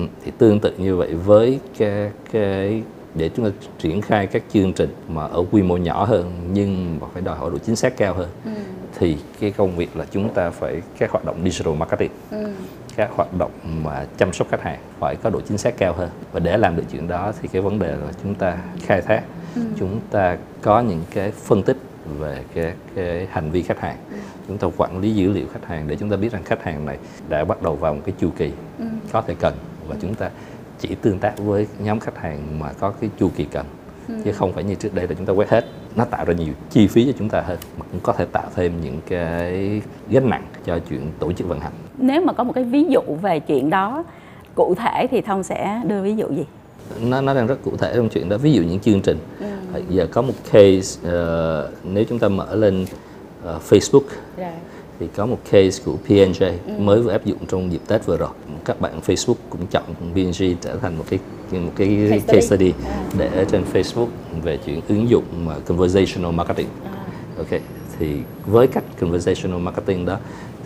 [0.00, 0.06] Ừ.
[0.24, 2.82] thì tương tự như vậy với cái, cái
[3.14, 6.98] để chúng ta triển khai các chương trình mà ở quy mô nhỏ hơn nhưng
[7.00, 8.50] mà phải đòi hỏi độ chính xác cao hơn ừ.
[8.98, 12.52] thì cái công việc là chúng ta phải các hoạt động digital marketing ừ.
[12.96, 16.10] các hoạt động mà chăm sóc khách hàng phải có độ chính xác cao hơn
[16.32, 19.22] và để làm được chuyện đó thì cái vấn đề là chúng ta khai thác
[19.54, 19.62] ừ.
[19.78, 21.76] chúng ta có những cái phân tích
[22.18, 24.16] về cái, cái hành vi khách hàng ừ.
[24.48, 26.86] chúng ta quản lý dữ liệu khách hàng để chúng ta biết rằng khách hàng
[26.86, 26.98] này
[27.28, 28.84] đã bắt đầu vào một cái chu kỳ ừ.
[29.12, 29.54] có thể cần
[29.88, 30.30] và chúng ta
[30.82, 33.66] chỉ tương tác với nhóm khách hàng mà có cái chu kỳ cần.
[34.08, 34.14] Ừ.
[34.24, 35.64] chứ không phải như trước đây là chúng ta quét hết.
[35.96, 38.50] Nó tạo ra nhiều chi phí cho chúng ta hơn mà cũng có thể tạo
[38.54, 41.72] thêm những cái gánh nặng cho chuyện tổ chức vận hành.
[41.98, 44.04] Nếu mà có một cái ví dụ về chuyện đó
[44.54, 46.44] cụ thể thì thông sẽ đưa ví dụ gì?
[47.00, 48.36] Nó nó đang rất cụ thể trong chuyện đó.
[48.36, 49.18] Ví dụ những chương trình.
[49.74, 49.82] Ừ.
[49.88, 52.86] giờ có một case uh, nếu chúng ta mở lên
[53.44, 54.04] uh, Facebook.
[54.36, 54.71] Right
[55.02, 56.72] thì có một case của P&G ừ.
[56.78, 58.28] mới vừa áp dụng trong dịp Tết vừa rồi.
[58.64, 59.82] Các bạn Facebook cũng chọn
[60.14, 61.18] P&G trở thành một cái
[61.52, 63.04] một cái case, case study, à.
[63.18, 64.06] để trên Facebook
[64.42, 66.66] về chuyện ứng dụng mà conversational marketing.
[66.84, 66.90] À.
[67.38, 67.60] Ok,
[67.98, 70.18] thì với cách conversational marketing đó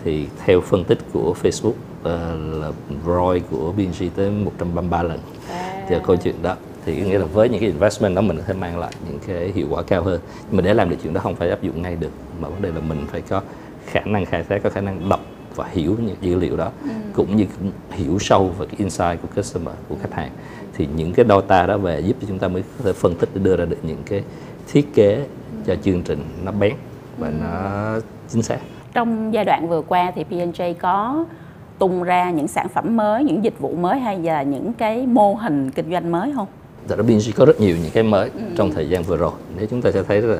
[0.03, 2.71] thì theo phân tích của Facebook uh, là
[3.05, 5.19] ROI của P&G tới 133 lần.
[5.49, 5.85] À.
[5.89, 8.53] Thì câu chuyện đó thì nghĩa là với những cái investment đó mình có thể
[8.53, 11.21] mang lại những cái hiệu quả cao hơn nhưng mà để làm được chuyện đó
[11.21, 12.11] không phải áp dụng ngay được
[12.41, 13.41] mà vấn đề là mình phải có
[13.87, 15.19] khả năng khai thác có khả năng đọc
[15.55, 16.89] và hiểu những dữ liệu đó ừ.
[17.13, 17.45] cũng như
[17.91, 20.31] hiểu sâu về cái insight của customer của khách hàng
[20.73, 23.29] thì những cái data đó về giúp cho chúng ta mới có thể phân tích
[23.33, 24.23] để đưa ra được những cái
[24.67, 25.25] thiết kế
[25.65, 26.73] cho chương trình nó bén
[27.17, 27.33] và ừ.
[27.41, 28.59] nó chính xác
[28.97, 31.25] trong giai đoạn vừa qua thì P&J có
[31.79, 35.33] tung ra những sản phẩm mới, những dịch vụ mới hay là những cái mô
[35.33, 36.47] hình kinh doanh mới không?
[36.87, 38.41] Thật ra P&J có rất nhiều những cái mới ừ.
[38.57, 39.31] trong thời gian vừa rồi.
[39.57, 40.39] Nếu chúng ta sẽ thấy là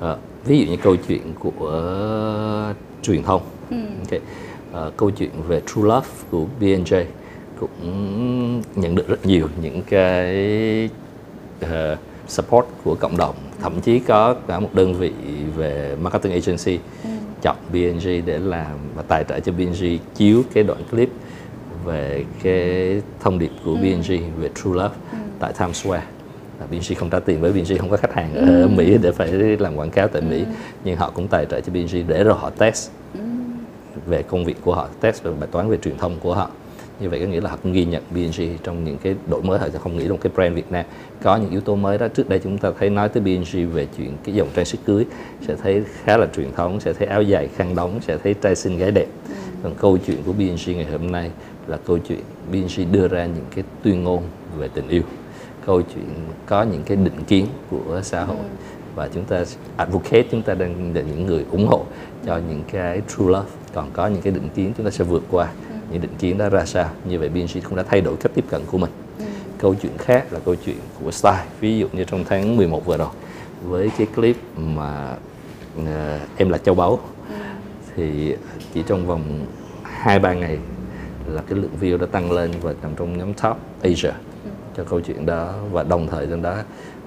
[0.00, 3.76] uh, ví dụ như câu chuyện của uh, truyền thông ừ.
[4.04, 4.20] okay.
[4.86, 7.04] uh, câu chuyện về True Love của B&J
[7.60, 10.90] cũng nhận được rất nhiều những cái
[11.64, 15.12] uh, support của cộng đồng thậm chí có cả một đơn vị
[15.56, 17.10] về marketing agency ừ.
[17.42, 19.84] chọn B&G để làm và tài trợ cho B&G
[20.14, 21.08] chiếu cái đoạn clip
[21.84, 23.76] về cái thông điệp của ừ.
[23.76, 25.18] B&G về True Love ừ.
[25.38, 26.04] tại Times Square
[26.70, 28.68] BNG không trả tiền bởi BNG không có khách hàng ở ừ.
[28.68, 30.38] Mỹ để phải làm quảng cáo tại Mỹ.
[30.38, 30.44] Ừ.
[30.84, 33.20] nhưng họ cũng tài trợ cho BNG để rồi họ test ừ.
[34.06, 36.50] về công việc của họ test về bài toán về truyền thông của họ.
[37.00, 39.58] Như vậy có nghĩa là họ cũng ghi nhận B&G trong những cái đổi mới.
[39.58, 40.84] Họ sẽ không nghĩ là một cái brand Việt Nam.
[41.22, 43.86] Có những yếu tố mới đó trước đây chúng ta thấy nói tới B&G về
[43.96, 45.04] chuyện cái dòng trang sức cưới
[45.46, 48.56] sẽ thấy khá là truyền thống sẽ thấy áo dài khăn đóng sẽ thấy trai
[48.56, 49.06] xinh gái đẹp.
[49.62, 51.30] Còn câu chuyện của B&G ngày hôm nay
[51.66, 52.20] là câu chuyện
[52.52, 54.22] B&G đưa ra những cái tuyên ngôn
[54.58, 55.02] về tình yêu
[55.66, 56.04] câu chuyện
[56.46, 58.36] có những cái định kiến của xã hội.
[58.94, 59.44] Và chúng ta
[59.76, 61.84] advocate chúng ta đang là những người ủng hộ
[62.26, 63.50] cho những cái true love.
[63.74, 65.48] Còn có những cái định kiến chúng ta sẽ vượt qua
[65.90, 66.90] những định kiến đó ra sao.
[67.04, 68.90] Như vậy B&G cũng đã thay đổi cách tiếp cận của mình.
[69.58, 72.96] Câu chuyện khác là câu chuyện của style ví dụ như trong tháng 11 vừa
[72.96, 73.08] rồi
[73.64, 75.16] với cái clip mà
[75.80, 75.86] uh,
[76.36, 76.98] em là châu báu.
[77.96, 78.36] Thì
[78.74, 79.46] chỉ trong vòng
[79.82, 80.58] hai ba ngày
[81.26, 84.12] là cái lượng view đã tăng lên và nằm trong nhóm top Asia
[84.76, 86.56] cho câu chuyện đó và đồng thời trong đó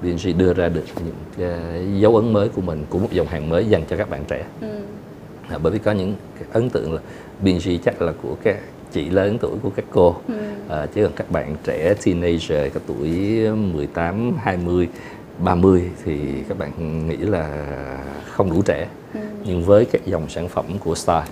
[0.02, 3.50] B&G đưa ra được những cái dấu ấn mới của mình của một dòng hàng
[3.50, 4.68] mới dành cho các bạn trẻ ừ.
[5.50, 6.16] à, bởi vì có những
[6.52, 7.02] ấn tượng là
[7.42, 8.58] B&G chắc là của các
[8.92, 10.34] chị lớn tuổi của các cô ừ.
[10.70, 13.10] à, chứ còn các bạn trẻ teenager các tuổi
[13.52, 14.88] 18, 20,
[15.40, 17.68] 30 thì các bạn nghĩ là
[18.26, 19.20] không đủ trẻ ừ.
[19.46, 21.24] nhưng với các dòng sản phẩm của Star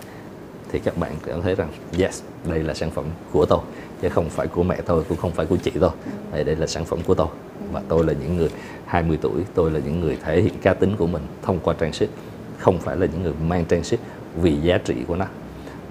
[0.71, 1.69] thì các bạn cảm thấy rằng
[1.99, 3.59] yes đây là sản phẩm của tôi
[4.01, 5.91] chứ không phải của mẹ tôi cũng không phải của chị tôi
[6.31, 7.27] đây đây là sản phẩm của tôi.
[7.71, 8.49] Và tôi là những người
[8.85, 11.93] 20 tuổi tôi là những người thể hiện cá tính của mình thông qua trang
[11.93, 12.09] sức
[12.57, 13.99] không phải là những người mang trang sức
[14.35, 15.25] vì giá trị của nó.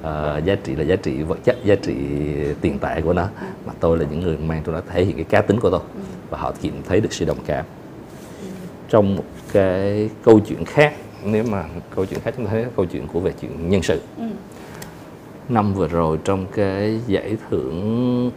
[0.02, 1.94] À, giá trị là giá trị vật chất giá trị
[2.61, 3.28] tiền tệ của nó.
[3.66, 5.80] Mà tôi là những người mang cho nó thể hiện cái cá tính của tôi.
[6.30, 7.64] Và họ tìm thấy được sự đồng cảm.
[8.88, 10.94] Trong một cái câu chuyện khác
[11.24, 11.64] nếu mà
[11.96, 14.00] câu chuyện khác chúng ta thấy câu chuyện của về chuyện nhân sự.
[14.16, 14.24] ừ
[15.49, 18.30] năm vừa rồi trong cái giải thưởng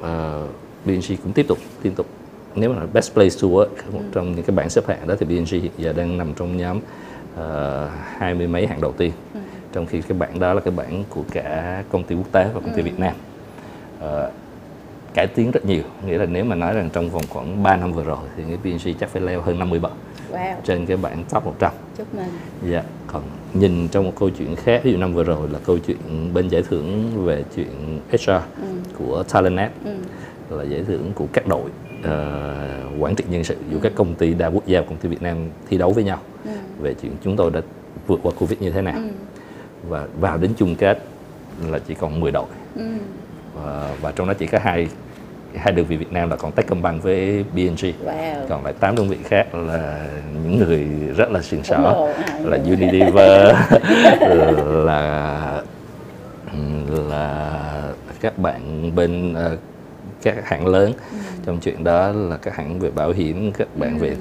[0.00, 0.04] uh,
[0.84, 2.06] BNG cũng tiếp tục tiếp tục.
[2.54, 4.04] Nếu mà là best place to work một ừ.
[4.12, 6.80] trong những cái bảng xếp hạng đó thì BNG hiện giờ đang nằm trong nhóm
[8.18, 9.12] hai mươi mấy hạng đầu tiên.
[9.34, 9.40] Ừ.
[9.72, 12.60] Trong khi cái bảng đó là cái bảng của cả công ty quốc tế và
[12.60, 12.84] công ty ừ.
[12.84, 13.14] Việt Nam.
[14.04, 14.32] Uh,
[15.14, 15.82] cải tiến rất nhiều.
[16.06, 18.56] Nghĩa là nếu mà nói rằng trong vòng khoảng 3 năm vừa rồi thì cái
[18.56, 19.92] PNG chắc phải leo hơn 50 bậc
[20.32, 20.54] wow.
[20.64, 22.24] trên cái bảng top 100 chúc mừng
[22.70, 23.22] dạ còn
[23.54, 26.48] nhìn trong một câu chuyện khác ví dụ năm vừa rồi là câu chuyện bên
[26.48, 28.66] giải thưởng về chuyện HR ừ.
[28.98, 29.90] của Talentnet ừ.
[30.56, 31.70] là giải thưởng của các đội
[32.00, 35.08] uh, quản trị nhân sự giữa các công ty đa quốc gia và công ty
[35.08, 35.36] Việt Nam
[35.68, 36.50] thi đấu với nhau ừ.
[36.80, 37.60] về chuyện chúng tôi đã
[38.06, 39.08] vượt qua Covid như thế nào ừ
[39.82, 41.02] và vào đến chung kết
[41.66, 42.82] là chỉ còn 10 đội ừ.
[43.54, 44.88] và, và trong đó chỉ có hai
[45.56, 48.46] hai đơn vị Việt Nam là còn Techcombank với BNG wow.
[48.48, 50.06] còn lại tám đơn vị khác là
[50.44, 50.86] những người
[51.16, 52.08] rất là sừng sỏ
[52.44, 53.56] là Unilever
[54.84, 55.62] là
[57.08, 57.62] là
[58.20, 59.58] các bạn bên uh,
[60.22, 61.18] các hãng lớn ừ.
[61.46, 64.02] trong chuyện đó là các hãng về bảo hiểm các bạn ừ.
[64.02, 64.16] về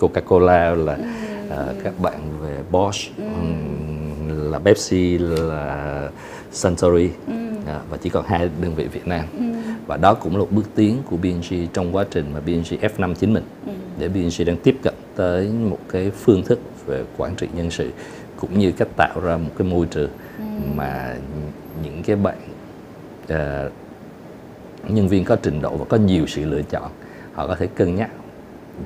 [0.00, 1.02] Coca-Cola là ừ.
[1.48, 3.24] uh, các bạn về Bosch ừ.
[3.24, 6.08] um, là Pepsi là
[6.52, 7.34] Suntory ừ.
[7.66, 9.44] à, và chỉ còn hai đơn vị Việt Nam ừ.
[9.86, 13.14] Và đó cũng là một bước tiến của B&G trong quá trình mà B&G F5
[13.14, 13.72] chính mình ừ.
[13.98, 17.90] để B&G đang tiếp cận tới một cái phương thức về quản trị nhân sự
[18.36, 20.44] cũng như cách tạo ra một cái môi trường ừ.
[20.74, 21.16] mà
[21.82, 22.38] những cái bạn
[23.24, 23.72] uh,
[24.90, 26.90] nhân viên có trình độ và có nhiều sự lựa chọn
[27.34, 28.10] họ có thể cân nhắc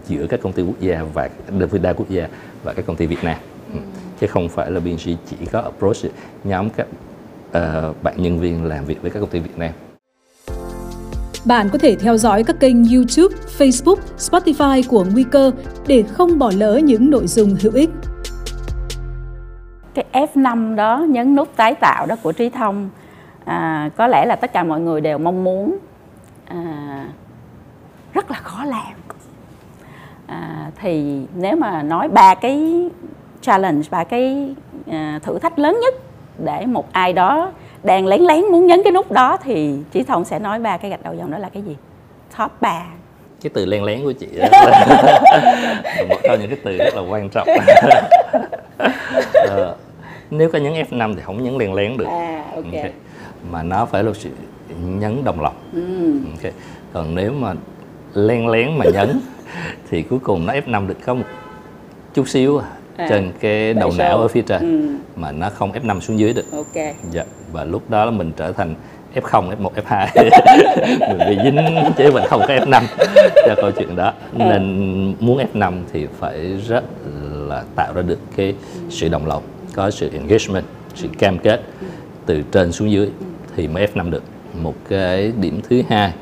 [0.07, 1.29] giữa các công ty quốc gia và
[1.59, 2.29] đơn vị đa quốc gia
[2.65, 3.37] và các công ty Việt Nam.
[3.73, 3.79] Ừ
[4.21, 5.97] chứ không phải là BNG chỉ có approach
[6.45, 6.87] nhóm các
[7.49, 9.73] uh, bạn nhân viên làm việc với các công ty Việt Nam.
[11.45, 15.51] Bạn có thể theo dõi các kênh YouTube, Facebook, Spotify của Nguy cơ
[15.86, 17.91] để không bỏ lỡ những nội dung hữu ích.
[19.95, 22.91] Cái F5 đó, nhấn nút tái tạo đó của Trí Thông,
[23.45, 25.78] à, có lẽ là tất cả mọi người đều mong muốn
[26.45, 27.05] à,
[28.12, 28.93] rất là khó làm.
[30.26, 32.88] À, thì nếu mà nói ba cái
[33.41, 34.55] challenge ba cái
[34.91, 35.95] à, thử thách lớn nhất
[36.45, 37.53] để một ai đó
[37.83, 40.91] đang lén lén muốn nhấn cái nút đó thì chị Thông sẽ nói ba cái
[40.91, 41.76] gạch đầu dòng đó là cái gì?
[42.39, 42.83] Top 3
[43.43, 44.87] cái từ len lén của chị đó là
[46.09, 47.49] một trong những cái từ rất là quan trọng
[49.49, 49.74] à,
[50.31, 52.72] nếu có nhấn F5 thì không nhấn len lén được à, okay.
[52.76, 52.93] Okay.
[53.51, 54.31] mà nó phải là sự
[54.85, 56.12] nhấn đồng lòng ừ.
[56.37, 56.53] okay.
[56.93, 57.55] còn nếu mà
[58.14, 59.20] len lén mà nhấn
[59.91, 61.24] thì cuối cùng nó F5 được có một
[62.14, 62.66] chút xíu à
[63.01, 64.97] à, trên cái đầu não ở phía trên ừ.
[65.17, 66.53] mà nó không F5 xuống dưới được.
[66.53, 66.85] Ok.
[67.11, 67.25] Dạ.
[67.53, 68.75] Và lúc đó là mình trở thành
[69.15, 70.07] F0, F1, F2
[71.09, 71.57] mình bị dính
[71.99, 72.83] chứ mình không có F5
[73.47, 74.39] cho câu chuyện đó ừ.
[74.39, 76.85] nên muốn F5 thì phải rất
[77.33, 78.55] là tạo ra được cái
[78.91, 79.43] sự đồng lòng
[79.75, 81.61] có sự engagement sự cam kết
[82.27, 83.11] từ trên xuống dưới
[83.57, 84.23] thì mới F5 được
[84.55, 86.13] một cái điểm thứ hai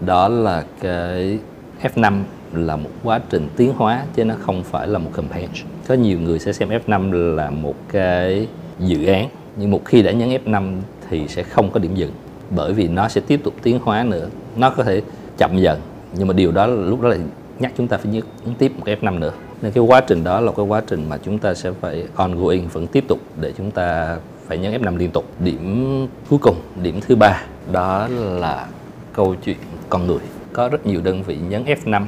[0.00, 1.38] đó là cái
[1.82, 2.22] F5
[2.54, 5.48] là một quá trình tiến hóa chứ nó không phải là một campaign.
[5.88, 8.46] Có nhiều người sẽ xem F5 là một cái
[8.78, 10.76] dự án, nhưng một khi đã nhấn F5
[11.10, 12.10] thì sẽ không có điểm dừng,
[12.50, 14.28] bởi vì nó sẽ tiếp tục tiến hóa nữa.
[14.56, 15.02] Nó có thể
[15.38, 15.80] chậm dần,
[16.18, 17.16] nhưng mà điều đó lúc đó là
[17.58, 19.32] nhắc chúng ta phải nhấn tiếp một cái F5 nữa.
[19.62, 22.68] Nên cái quá trình đó là cái quá trình mà chúng ta sẽ phải ongoing,
[22.68, 25.24] vẫn tiếp tục để chúng ta phải nhấn F5 liên tục.
[25.40, 27.42] Điểm cuối cùng, điểm thứ ba,
[27.72, 28.66] đó là
[29.12, 29.56] câu chuyện
[29.88, 30.18] con người.
[30.52, 32.04] Có rất nhiều đơn vị nhấn F5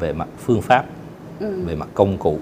[0.00, 0.84] về mặt phương pháp
[1.40, 1.62] ừ.
[1.64, 2.38] về mặt công cụ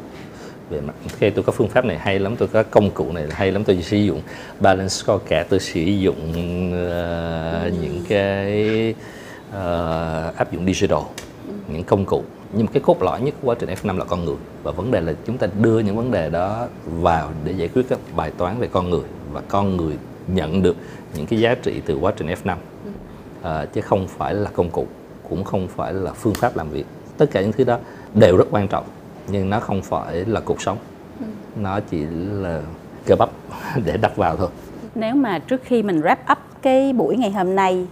[0.71, 3.27] về mặt khi tôi có phương pháp này hay lắm tôi có công cụ này
[3.31, 4.21] hay lắm tôi sử dụng
[4.61, 6.31] balance scorecard tôi sử dụng
[6.69, 7.73] uh, ừ.
[7.83, 8.95] những cái
[9.49, 10.99] uh, áp dụng digital
[11.49, 11.55] ừ.
[11.69, 14.25] những công cụ nhưng mà cái cốt lõi nhất của quá trình F5 là con
[14.25, 17.69] người và vấn đề là chúng ta đưa những vấn đề đó vào để giải
[17.69, 19.95] quyết các bài toán về con người và con người
[20.27, 20.77] nhận được
[21.17, 22.57] những cái giá trị từ quá trình F5
[23.43, 24.87] à, chứ không phải là công cụ
[25.29, 26.87] cũng không phải là phương pháp làm việc
[27.19, 27.79] tất cả những thứ đó
[28.15, 28.85] đều rất quan trọng
[29.29, 30.79] nhưng nó không phải là cuộc sống.
[31.21, 31.27] Ừ.
[31.57, 32.61] nó chỉ là
[33.07, 33.29] cơ bắp
[33.85, 34.49] để đắp vào thôi.
[34.95, 37.87] Nếu mà trước khi mình wrap up cái buổi ngày hôm nay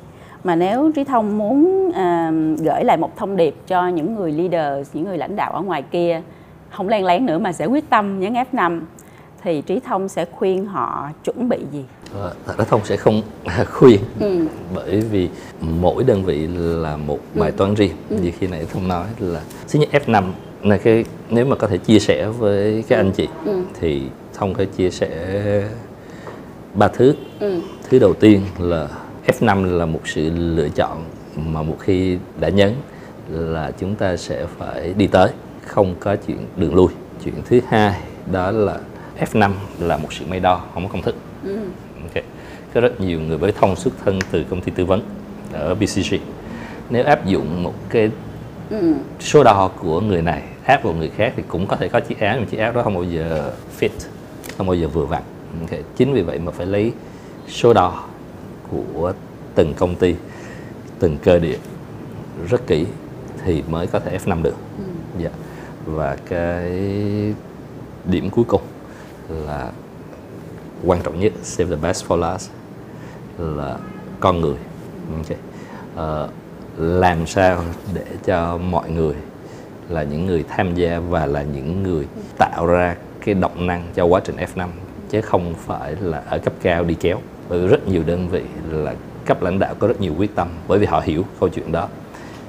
[0.45, 4.89] mà nếu trí thông muốn uh, gửi lại một thông điệp cho những người leader
[4.93, 6.23] những người lãnh đạo ở ngoài kia
[6.71, 8.81] không len lén nữa mà sẽ quyết tâm nhấn F5
[9.43, 11.85] thì trí thông sẽ khuyên họ chuẩn bị gì
[12.47, 13.23] thật ra thông sẽ không
[13.71, 14.47] khuyên ừ.
[14.75, 15.29] bởi vì
[15.61, 17.41] mỗi đơn vị là một ừ.
[17.41, 18.17] bài toán riêng ừ.
[18.23, 20.25] như khi nãy thông nói là thứ nhất F5
[20.63, 23.63] là cái nếu mà có thể chia sẻ với các anh chị ừ.
[23.81, 24.03] thì
[24.35, 25.11] thông có chia sẻ
[26.75, 27.61] ba thứ ừ.
[27.91, 28.89] thứ đầu tiên là
[29.27, 31.05] F5 là một sự lựa chọn
[31.37, 32.75] mà một khi đã nhấn
[33.31, 35.31] là chúng ta sẽ phải đi tới
[35.67, 36.89] không có chuyện đường lui
[37.25, 38.01] chuyện thứ hai
[38.33, 38.79] đó là
[39.21, 41.59] F5 là một sự may đo không có công thức ừ.
[42.75, 45.03] Có rất nhiều người với thông xuất thân từ công ty tư vấn
[45.53, 46.15] ở BCG
[46.91, 48.11] nếu áp dụng một cái
[48.71, 48.95] ừ.
[49.21, 52.21] số đo của người này áp vào người khác thì cũng có thể có chiếc
[52.21, 53.89] áo nhưng chiếc áo đó không bao giờ fit
[54.59, 55.23] không bao giờ vừa vặn
[55.61, 55.83] okay.
[55.97, 56.93] chính vì vậy mà phải lấy
[57.49, 58.05] số đo
[58.71, 59.13] của
[59.55, 60.15] từng công ty
[60.99, 61.59] từng cơ địa
[62.49, 62.87] rất kỹ
[63.45, 64.85] thì mới có thể F5 được ừ.
[65.23, 65.31] dạ.
[65.87, 66.73] và cái
[68.05, 68.63] điểm cuối cùng
[69.29, 69.71] là
[70.85, 72.51] quan trọng nhất save the best for last
[73.39, 73.77] là
[74.21, 74.57] con người.
[75.09, 75.39] Ừ, okay.
[75.39, 76.29] uh, ờ,
[76.79, 77.65] làm sao
[77.95, 79.15] để cho mọi người
[79.89, 82.07] là những người tham gia và là những người
[82.39, 84.69] tạo ra cái động năng cho quá trình F5
[85.11, 87.19] chứ không phải là ở cấp cao đi kéo.
[87.49, 88.95] Bởi vì rất nhiều đơn vị là
[89.27, 91.89] cấp lãnh đạo có rất nhiều quyết tâm bởi vì họ hiểu câu chuyện đó.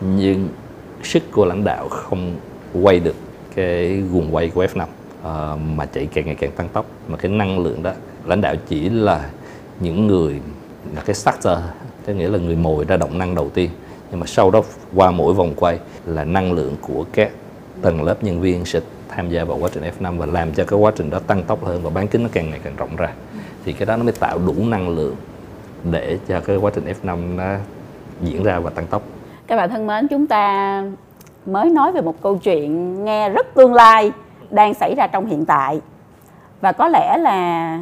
[0.01, 0.49] Nhưng
[1.03, 2.36] sức của lãnh đạo không
[2.73, 3.15] quay được
[3.55, 4.89] cái guồng quay của F5 uh,
[5.23, 6.86] ờ, mà chạy càng ngày càng tăng tốc.
[7.07, 7.91] Mà cái năng lượng đó
[8.25, 9.29] lãnh đạo chỉ là
[9.79, 10.41] những người
[10.95, 11.57] là cái starter
[12.07, 13.69] có nghĩa là người mồi ra động năng đầu tiên.
[14.11, 14.61] Nhưng mà sau đó
[14.95, 17.31] qua mỗi vòng quay là năng lượng của các
[17.81, 18.79] tầng lớp nhân viên sẽ
[19.09, 21.65] tham gia vào quá trình F5 và làm cho cái quá trình đó tăng tốc
[21.65, 23.09] hơn và bán kính nó càng ngày càng rộng ra.
[23.65, 25.15] Thì cái đó nó mới tạo đủ năng lượng
[25.83, 27.55] để cho cái quá trình F5 nó
[28.21, 29.01] diễn ra và tăng tốc.
[29.47, 30.83] Các bạn thân mến, chúng ta
[31.45, 34.11] mới nói về một câu chuyện nghe rất tương lai
[34.49, 35.81] đang xảy ra trong hiện tại.
[36.61, 37.79] Và có lẽ là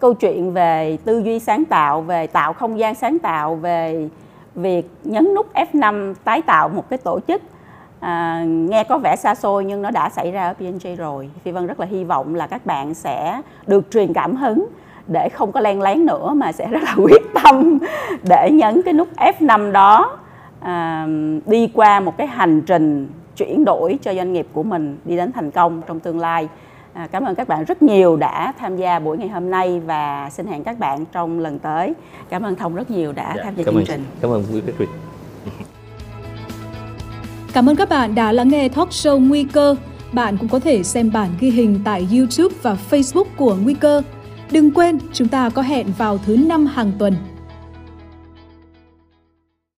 [0.00, 4.08] câu chuyện về tư duy sáng tạo, về tạo không gian sáng tạo, về
[4.54, 7.42] việc nhấn nút F5 tái tạo một cái tổ chức
[8.00, 11.30] à, nghe có vẻ xa xôi nhưng nó đã xảy ra ở PNG rồi.
[11.44, 14.66] Phi Vân rất là hy vọng là các bạn sẽ được truyền cảm hứng
[15.06, 17.78] để không có len lén nữa mà sẽ rất là quyết tâm
[18.28, 20.18] để nhấn cái nút F5 đó
[20.60, 21.06] à,
[21.46, 25.32] đi qua một cái hành trình chuyển đổi cho doanh nghiệp của mình đi đến
[25.32, 26.48] thành công trong tương lai.
[26.98, 30.30] À, cảm ơn các bạn rất nhiều đã tham gia buổi ngày hôm nay và
[30.30, 31.94] xin hẹn các bạn trong lần tới.
[32.28, 34.04] Cảm ơn Thông rất nhiều đã dạ, tham gia chương trình.
[34.20, 34.86] Cảm ơn quý vị.
[37.52, 39.76] Cảm ơn các bạn đã lắng nghe talk show Nguy cơ.
[40.12, 44.02] Bạn cũng có thể xem bản ghi hình tại YouTube và Facebook của Nguy cơ.
[44.50, 47.14] Đừng quên, chúng ta có hẹn vào thứ năm hàng tuần.